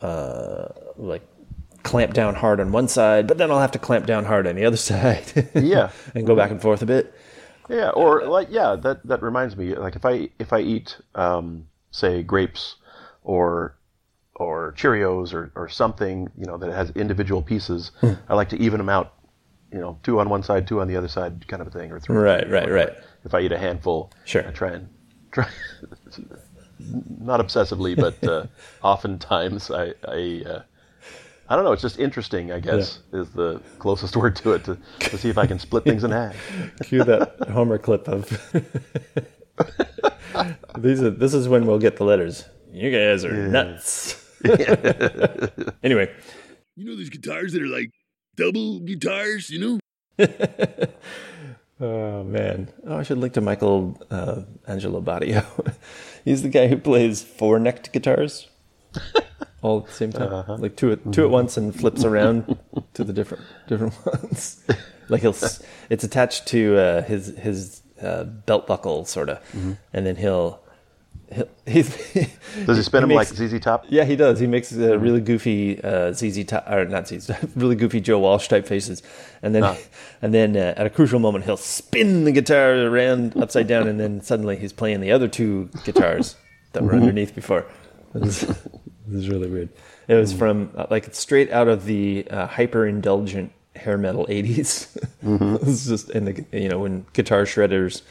uh, 0.00 0.68
like 0.96 1.22
clamp 1.82 2.14
down 2.14 2.34
hard 2.34 2.60
on 2.60 2.72
one 2.72 2.88
side, 2.88 3.26
but 3.26 3.38
then 3.38 3.50
I'll 3.50 3.60
have 3.60 3.72
to 3.72 3.78
clamp 3.78 4.06
down 4.06 4.24
hard 4.24 4.46
on 4.46 4.54
the 4.56 4.64
other 4.64 4.76
side. 4.90 5.50
Yeah. 5.54 5.90
and 6.14 6.26
go 6.26 6.34
back 6.36 6.50
and 6.50 6.60
forth 6.60 6.82
a 6.82 6.86
bit. 6.86 7.12
Yeah, 7.68 7.90
or 7.90 8.24
like 8.26 8.48
yeah, 8.50 8.76
that 8.76 9.06
that 9.06 9.22
reminds 9.22 9.56
me. 9.56 9.74
Like 9.74 9.96
if 9.96 10.04
I 10.04 10.28
if 10.38 10.52
I 10.52 10.60
eat 10.60 10.96
um, 11.14 11.68
say 11.90 12.22
grapes 12.22 12.76
or 13.22 13.76
or 14.34 14.72
Cheerios 14.76 15.32
or, 15.32 15.52
or 15.54 15.68
something 15.68 16.30
you 16.36 16.46
know 16.46 16.56
that 16.58 16.72
has 16.72 16.90
individual 16.90 17.42
pieces, 17.42 17.92
Hmm. 18.00 18.14
I 18.28 18.34
like 18.34 18.48
to 18.50 18.58
even 18.58 18.78
them 18.78 18.88
out. 18.88 19.14
You 19.72 19.78
know, 19.78 19.98
two 20.02 20.20
on 20.20 20.28
one 20.28 20.42
side, 20.42 20.66
two 20.66 20.80
on 20.80 20.88
the 20.88 20.96
other 20.96 21.08
side, 21.08 21.46
kind 21.48 21.62
of 21.62 21.68
a 21.68 21.70
thing, 21.70 21.92
or 21.92 21.98
three. 22.00 22.16
Right, 22.16 22.48
right, 22.50 22.70
right. 22.70 22.92
If 23.24 23.32
I 23.32 23.40
eat 23.40 23.52
a 23.52 23.58
handful, 23.58 24.10
Sure. 24.26 24.46
I 24.46 24.50
try 24.50 24.72
and 24.72 24.88
try. 25.32 25.48
not 26.78 27.40
obsessively, 27.40 27.96
but 27.96 28.22
uh, 28.28 28.46
oftentimes 28.82 29.70
I 29.70 29.94
I. 30.06 30.42
Uh, 30.46 30.62
I 31.52 31.54
don't 31.54 31.66
know. 31.66 31.72
It's 31.72 31.82
just 31.82 31.98
interesting, 31.98 32.50
I 32.50 32.60
guess, 32.60 33.00
is 33.12 33.28
the 33.32 33.60
closest 33.78 34.16
word 34.16 34.34
to 34.36 34.52
it 34.52 34.64
to, 34.64 34.78
to 35.00 35.18
see 35.18 35.28
if 35.28 35.36
I 35.36 35.46
can 35.46 35.58
split 35.58 35.84
things 35.84 36.02
in 36.02 36.10
half. 36.10 36.34
Cue 36.84 37.04
that 37.04 37.36
Homer 37.50 37.76
clip 37.76 38.08
of 38.08 38.26
these. 40.78 41.02
Are, 41.02 41.10
this 41.10 41.34
is 41.34 41.50
when 41.50 41.66
we'll 41.66 41.78
get 41.78 41.96
the 41.96 42.04
letters. 42.04 42.46
You 42.72 42.90
guys 42.90 43.22
are 43.26 43.48
nuts. 43.48 44.18
anyway, 45.82 46.10
You 46.74 46.86
know 46.86 46.96
these 46.96 47.10
guitars 47.10 47.52
that 47.52 47.60
are 47.60 47.66
like 47.66 47.90
double 48.34 48.80
guitars, 48.80 49.50
you 49.50 49.60
know? 49.60 49.78
oh 51.82 52.24
man, 52.24 52.72
oh 52.86 52.96
I 52.96 53.02
should 53.02 53.18
link 53.18 53.34
to 53.34 53.42
Michael 53.42 54.00
uh, 54.10 54.44
Angelo 54.66 55.02
Batio. 55.02 55.44
He's 56.24 56.40
the 56.40 56.48
guy 56.48 56.68
who 56.68 56.78
plays 56.78 57.22
four 57.22 57.58
necked 57.58 57.92
guitars 57.92 58.48
all 59.62 59.78
at 59.80 59.86
the 59.86 59.92
same 59.92 60.12
time, 60.12 60.60
like 60.60 60.76
two 60.76 60.92
at 60.92 61.12
two 61.12 61.22
at 61.24 61.30
once, 61.30 61.56
and 61.56 61.74
flips 61.74 62.04
around 62.04 62.58
to 62.94 63.04
the 63.04 63.12
different 63.12 63.44
different 63.68 63.94
ones. 64.06 64.62
like 65.08 65.22
he'll, 65.22 65.36
it's 65.90 66.04
attached 66.04 66.46
to 66.48 66.76
uh, 66.76 67.02
his 67.02 67.28
his 67.38 67.82
uh, 68.02 68.24
belt 68.24 68.66
buckle, 68.66 69.04
sort 69.04 69.28
of, 69.30 69.38
and 69.92 70.06
then 70.06 70.16
he'll. 70.16 70.60
he'll 71.32 71.48
he's, 71.66 71.88
Does 72.66 72.76
he 72.76 72.82
spin 72.82 73.00
them 73.02 73.08
makes- 73.08 73.30
like 73.40 73.48
ZZ 73.50 73.58
Top? 73.60 73.86
Yeah, 73.88 74.04
he 74.04 74.16
does. 74.16 74.38
He 74.38 74.46
makes 74.46 74.70
uh, 74.76 74.98
really 74.98 75.20
goofy 75.20 75.82
uh, 75.82 76.12
ZZ 76.12 76.44
Top, 76.44 76.68
or 76.68 76.84
not 76.84 77.08
ZZ, 77.08 77.28
Top, 77.28 77.38
really 77.56 77.74
goofy 77.76 78.00
Joe 78.00 78.18
Walsh 78.18 78.48
type 78.48 78.66
faces, 78.66 79.02
and 79.42 79.54
then 79.54 79.62
and 80.20 80.34
then 80.34 80.56
uh, 80.56 80.74
at 80.76 80.84
a 80.86 80.90
crucial 80.90 81.20
moment 81.20 81.44
he'll 81.46 81.56
spin 81.56 82.24
the 82.24 82.32
guitar 82.32 82.74
around 82.74 83.34
upside 83.36 83.66
down, 83.68 83.86
and 83.88 83.98
then 84.00 84.20
suddenly 84.20 84.56
he's 84.56 84.72
playing 84.74 85.00
the 85.00 85.10
other 85.12 85.28
two 85.28 85.70
guitars 85.84 86.36
that 86.72 86.82
were 86.82 86.94
underneath 86.94 87.34
before. 87.34 87.64
This 89.12 89.24
is, 89.24 89.28
really 89.28 89.48
weird. 89.50 89.68
It 90.08 90.14
was 90.14 90.32
from 90.32 90.70
uh, 90.76 90.86
like 90.90 91.14
straight 91.14 91.50
out 91.50 91.68
of 91.68 91.84
the 91.84 92.26
uh, 92.30 92.46
hyper 92.46 92.86
indulgent 92.86 93.52
hair 93.76 93.98
metal 93.98 94.26
80s. 94.26 94.96
Mm-hmm. 95.24 95.56
it's 95.68 95.86
just 95.86 96.10
in 96.10 96.24
the 96.24 96.44
you 96.52 96.68
know 96.68 96.80
when 96.80 97.06
guitar 97.12 97.44
shredders 97.44 98.02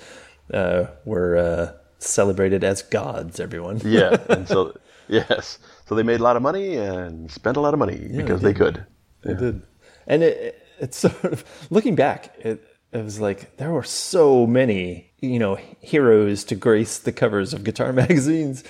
uh, 0.53 0.85
were 1.05 1.37
uh, 1.37 1.73
celebrated 1.99 2.63
as 2.63 2.81
gods. 2.81 3.39
Everyone. 3.39 3.81
Yeah, 3.83 4.17
and 4.29 4.47
so 4.47 4.77
yes, 5.07 5.59
so 5.85 5.95
they 5.95 6.03
made 6.03 6.19
a 6.19 6.23
lot 6.23 6.35
of 6.35 6.41
money 6.41 6.77
and 6.77 7.29
spent 7.31 7.57
a 7.57 7.61
lot 7.61 7.73
of 7.73 7.79
money 7.79 8.09
because 8.15 8.41
they 8.41 8.53
did. 8.53 8.57
could. 8.57 8.85
They 9.23 9.33
did. 9.33 9.61
And 10.07 10.23
it, 10.23 10.61
it's 10.81 10.97
sort 10.97 11.23
of 11.23 11.45
looking 11.69 11.95
back, 11.95 12.35
it, 12.39 12.61
it 12.91 13.03
was 13.03 13.21
like 13.21 13.57
there 13.57 13.71
were 13.71 13.83
so 13.83 14.45
many, 14.47 15.11
you 15.19 15.39
know, 15.39 15.55
heroes 15.79 16.43
to 16.45 16.55
grace 16.55 16.97
the 16.97 17.11
covers 17.11 17.53
of 17.53 17.63
guitar 17.63 17.93
magazines. 18.03 18.63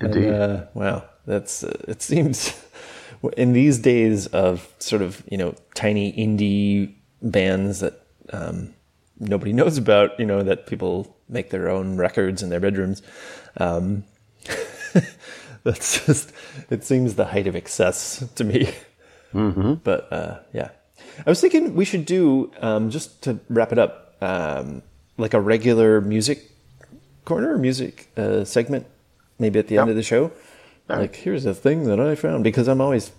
And, 0.00 0.14
Indeed. 0.14 0.32
uh, 0.32 0.66
wow, 0.74 1.04
that's 1.26 1.64
uh, 1.64 1.76
it 1.88 2.02
seems 2.02 2.58
in 3.36 3.52
these 3.52 3.78
days 3.78 4.26
of 4.28 4.72
sort 4.78 5.02
of 5.02 5.22
you 5.30 5.36
know 5.36 5.54
tiny 5.74 6.12
indie 6.12 6.94
bands 7.22 7.80
that 7.80 8.06
um, 8.32 8.74
nobody 9.18 9.52
knows 9.60 9.78
about, 9.78 10.18
you 10.18 10.26
know, 10.26 10.42
that 10.42 10.66
people 10.66 11.16
make 11.28 11.50
their 11.50 11.68
own 11.68 11.96
records 11.96 12.42
in 12.42 12.50
their 12.50 12.60
bedrooms. 12.60 13.02
Um, 13.56 14.04
that's 15.64 16.06
just 16.06 16.32
it 16.70 16.84
seems 16.84 17.14
the 17.14 17.26
height 17.26 17.46
of 17.46 17.56
excess 17.56 18.24
to 18.34 18.44
me. 18.44 18.72
Mm-hmm. 19.34 19.74
But 19.74 20.12
uh, 20.12 20.38
yeah, 20.52 20.70
I 21.26 21.30
was 21.30 21.40
thinking 21.40 21.74
we 21.74 21.84
should 21.84 22.06
do 22.06 22.52
um, 22.60 22.90
just 22.90 23.22
to 23.22 23.40
wrap 23.48 23.72
it 23.72 23.78
up, 23.78 24.16
um, 24.20 24.82
like 25.18 25.34
a 25.34 25.40
regular 25.40 26.00
music 26.00 26.50
corner, 27.24 27.58
music 27.58 28.08
uh, 28.16 28.44
segment, 28.44 28.86
maybe 29.38 29.58
at 29.58 29.66
the 29.66 29.78
end 29.78 29.90
of 29.90 29.96
the 29.96 30.02
show. 30.02 30.30
Like, 30.88 31.16
here's 31.16 31.44
a 31.46 31.54
thing 31.54 31.84
that 31.84 31.98
I 32.00 32.14
found 32.14 32.44
because 32.44 32.68
I'm 32.68 32.80
always 32.80 33.10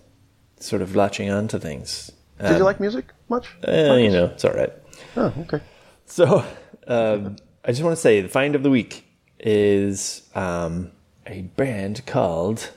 sort 0.59 0.81
of 0.81 0.95
latching 0.95 1.29
on 1.29 1.47
to 1.49 1.59
things. 1.59 2.11
Did 2.39 2.57
you 2.57 2.63
like 2.63 2.79
music 2.79 3.05
much? 3.29 3.47
Eh, 3.63 3.95
you 3.97 4.09
know, 4.11 4.25
it's 4.25 4.45
all 4.45 4.53
right. 4.53 4.71
Oh, 5.15 5.33
okay. 5.41 5.59
So, 6.05 6.45
um, 6.87 7.35
I 7.65 7.71
just 7.71 7.83
want 7.83 7.95
to 7.95 8.01
say 8.01 8.21
the 8.21 8.29
find 8.29 8.55
of 8.55 8.63
the 8.63 8.69
week 8.69 9.05
is 9.39 10.27
um, 10.35 10.91
a 11.25 11.41
band 11.41 12.05
called. 12.05 12.69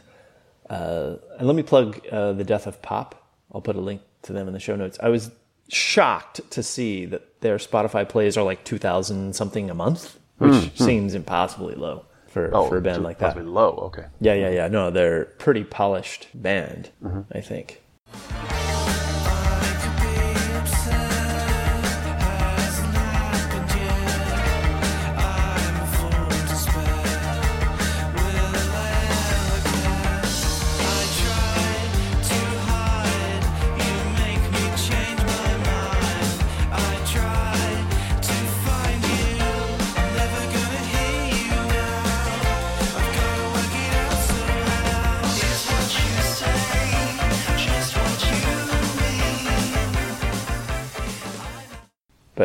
Uh, 0.68 1.16
and 1.38 1.46
let 1.46 1.54
me 1.56 1.62
plug 1.62 2.00
uh, 2.10 2.32
the 2.32 2.44
Death 2.44 2.66
of 2.66 2.80
Pop. 2.82 3.14
I'll 3.52 3.60
put 3.60 3.76
a 3.76 3.80
link 3.80 4.02
to 4.22 4.32
them 4.32 4.46
in 4.48 4.54
the 4.54 4.60
show 4.60 4.76
notes. 4.76 4.98
I 5.02 5.08
was 5.08 5.30
shocked 5.68 6.40
to 6.50 6.62
see 6.62 7.06
that 7.06 7.40
their 7.42 7.56
Spotify 7.58 8.08
plays 8.08 8.36
are 8.36 8.44
like 8.44 8.64
two 8.64 8.78
thousand 8.78 9.36
something 9.36 9.70
a 9.70 9.74
month, 9.74 10.18
which 10.38 10.52
Mm, 10.52 10.78
seems 10.78 11.14
impossibly 11.14 11.74
low 11.74 12.04
for 12.30 12.50
Oh, 12.54 12.68
for 12.68 12.78
a 12.78 12.80
band 12.80 12.96
so 12.96 13.02
like 13.02 13.18
that. 13.18 13.36
low. 13.44 13.70
Okay. 13.92 14.06
Yeah, 14.20 14.34
yeah, 14.34 14.50
yeah. 14.50 14.68
No, 14.68 14.90
they're 14.90 15.26
pretty 15.38 15.64
polished 15.64 16.28
band. 16.34 16.90
I 17.32 17.40
think. 17.40 17.82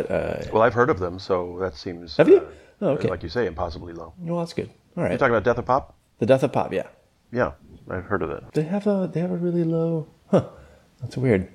But 0.07 0.11
uh, 0.47 0.49
Well, 0.53 0.61
I've 0.61 0.73
heard 0.73 0.89
of 0.89 0.99
them, 0.99 1.19
so 1.19 1.57
that 1.59 1.75
seems. 1.75 2.17
Have 2.17 2.27
you? 2.29 2.37
uh, 2.39 2.45
Oh, 2.81 2.89
okay. 2.89 3.07
Like 3.09 3.23
you 3.23 3.29
say, 3.29 3.45
impossibly 3.47 3.93
low. 3.93 4.13
well, 4.19 4.39
that's 4.39 4.53
good. 4.53 4.69
All 4.97 5.03
right. 5.03 5.11
You're 5.11 5.17
talking 5.17 5.33
about 5.33 5.43
Death 5.45 5.57
of 5.57 5.65
Pop? 5.65 5.95
the 6.19 6.25
Death 6.25 6.43
of 6.43 6.51
Pop. 6.51 6.73
Yeah, 6.73 6.87
Yeah, 7.31 7.51
I've 7.89 8.03
heard 8.05 8.21
of 8.21 8.29
that. 8.29 8.51
they 8.53 8.63
have 8.63 8.85
a 8.87 9.09
they 9.11 9.19
have 9.21 9.31
a 9.31 9.37
really 9.37 9.63
low. 9.63 10.07
Huh. 10.27 10.47
That's 11.01 11.17
weird. 11.17 11.47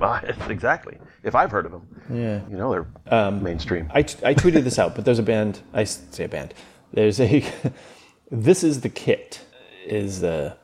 Exactly. 0.48 0.98
If 1.22 1.34
I've 1.34 1.50
heard 1.50 1.66
of 1.66 1.72
them, 1.72 1.86
Yeah. 2.10 2.40
you 2.50 2.56
know 2.56 2.72
they're 2.72 3.30
mainstream. 3.30 3.88
I, 3.94 4.02
t- 4.02 4.24
I 4.24 4.34
tweeted 4.34 4.64
this 4.64 4.78
out, 4.78 4.94
but 4.96 5.04
there's 5.04 5.18
a 5.18 5.22
band. 5.22 5.60
I 5.72 5.84
say 5.84 6.24
a 6.24 6.28
band. 6.28 6.54
There's 6.92 7.20
a. 7.20 7.44
this 8.30 8.64
is 8.64 8.80
the 8.80 8.88
kit. 8.88 9.40
Is 9.86 10.20
the 10.20 10.56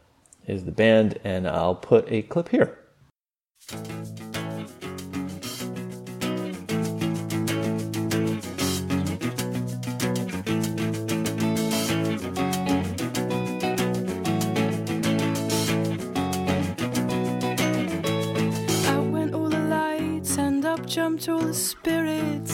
is 0.47 0.65
the 0.65 0.73
band, 0.73 1.19
and 1.23 1.47
I'll 1.47 1.75
put 1.77 2.11
a 2.11 2.23
clip 2.23 2.49
here. 2.49 2.79
Up 20.91 20.95
jumped 20.97 21.29
all 21.29 21.39
the 21.39 21.55
spirits. 21.55 22.50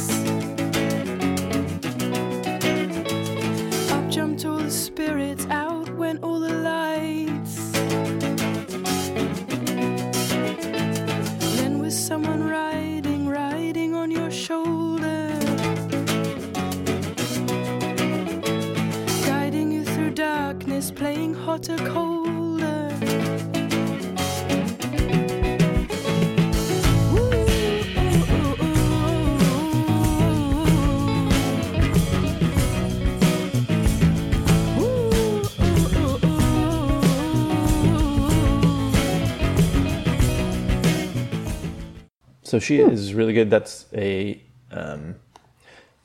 So 42.57 42.61
she 42.61 42.79
is 42.81 43.13
really 43.13 43.35
good. 43.35 43.51
That's 43.51 43.85
a. 43.93 44.41
Um, 44.71 45.17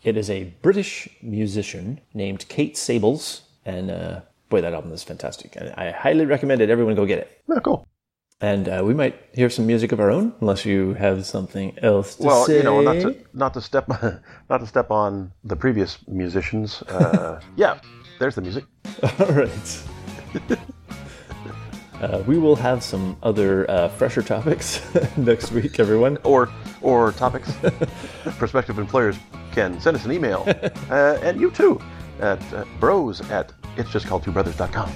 it 0.04 0.18
is 0.18 0.30
a 0.30 0.54
British 0.62 1.08
musician 1.22 2.02
named 2.14 2.46
Kate 2.50 2.76
Stables, 2.76 3.44
and 3.64 3.90
uh, 3.90 4.20
boy, 4.50 4.60
that 4.60 4.74
album 4.74 4.92
is 4.92 5.02
fantastic. 5.02 5.56
And 5.56 5.74
I 5.78 5.92
highly 5.92 6.26
recommend 6.26 6.60
it. 6.60 6.70
Everyone 6.70 6.94
go 6.94 7.06
get 7.06 7.20
it. 7.20 7.42
Oh, 7.48 7.62
cool. 7.62 7.88
And 8.42 8.68
uh, 8.68 8.82
we 8.84 8.94
might 8.94 9.16
hear 9.32 9.50
some 9.50 9.66
music 9.66 9.94
of 9.94 10.02
our 10.02 10.12
own, 10.12 10.34
unless 10.42 10.66
you 10.66 10.94
have 10.96 11.26
something 11.26 11.80
else 11.80 12.16
to 12.16 12.24
Well, 12.24 12.46
say. 12.46 12.62
Well, 12.62 12.80
you 12.80 12.84
know, 12.84 12.94
not 12.94 13.02
to 13.02 13.16
not 13.34 13.54
to 13.54 13.62
step 13.62 13.88
not 14.50 14.58
to 14.58 14.68
step 14.68 14.92
on 14.92 15.32
the 15.46 15.56
previous 15.56 16.00
musicians. 16.10 16.82
Uh, 16.82 17.40
yeah, 17.56 17.80
there's 18.20 18.36
the 18.36 18.42
music. 18.42 18.66
All 19.20 19.32
right. 19.32 19.84
uh, 22.02 22.24
we 22.26 22.38
will 22.38 22.56
have 22.56 22.84
some 22.84 23.18
other 23.24 23.70
uh, 23.70 23.88
fresher 23.90 24.22
topics 24.22 24.82
next 25.18 25.52
week, 25.52 25.80
everyone. 25.80 26.18
Or 26.24 26.50
or 26.82 27.12
topics. 27.14 27.54
Prospective 28.38 28.80
employers 28.80 29.18
can 29.52 29.80
send 29.80 29.96
us 29.96 30.06
an 30.06 30.12
email, 30.12 30.44
uh, 30.90 31.20
and 31.22 31.40
you 31.40 31.52
too, 31.52 31.80
at 32.20 32.42
uh, 32.54 32.66
bros 32.80 33.22
at 33.30 33.54
it's 33.78 33.92
just 33.92 34.08
called 34.08 34.24
two 34.24 34.32
brothers.com. 34.32 34.92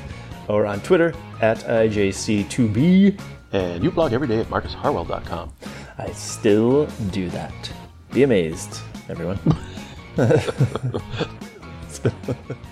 Or 0.47 0.65
on 0.65 0.79
Twitter 0.81 1.13
at 1.41 1.59
IJC2B. 1.59 3.19
And 3.53 3.83
you 3.83 3.91
blog 3.91 4.13
every 4.13 4.27
day 4.27 4.39
at 4.39 4.47
marcusharwell.com. 4.47 5.53
I 5.97 6.11
still 6.11 6.87
do 7.11 7.29
that. 7.29 7.53
Be 8.11 8.23
amazed, 8.23 8.81
everyone. 9.09 9.39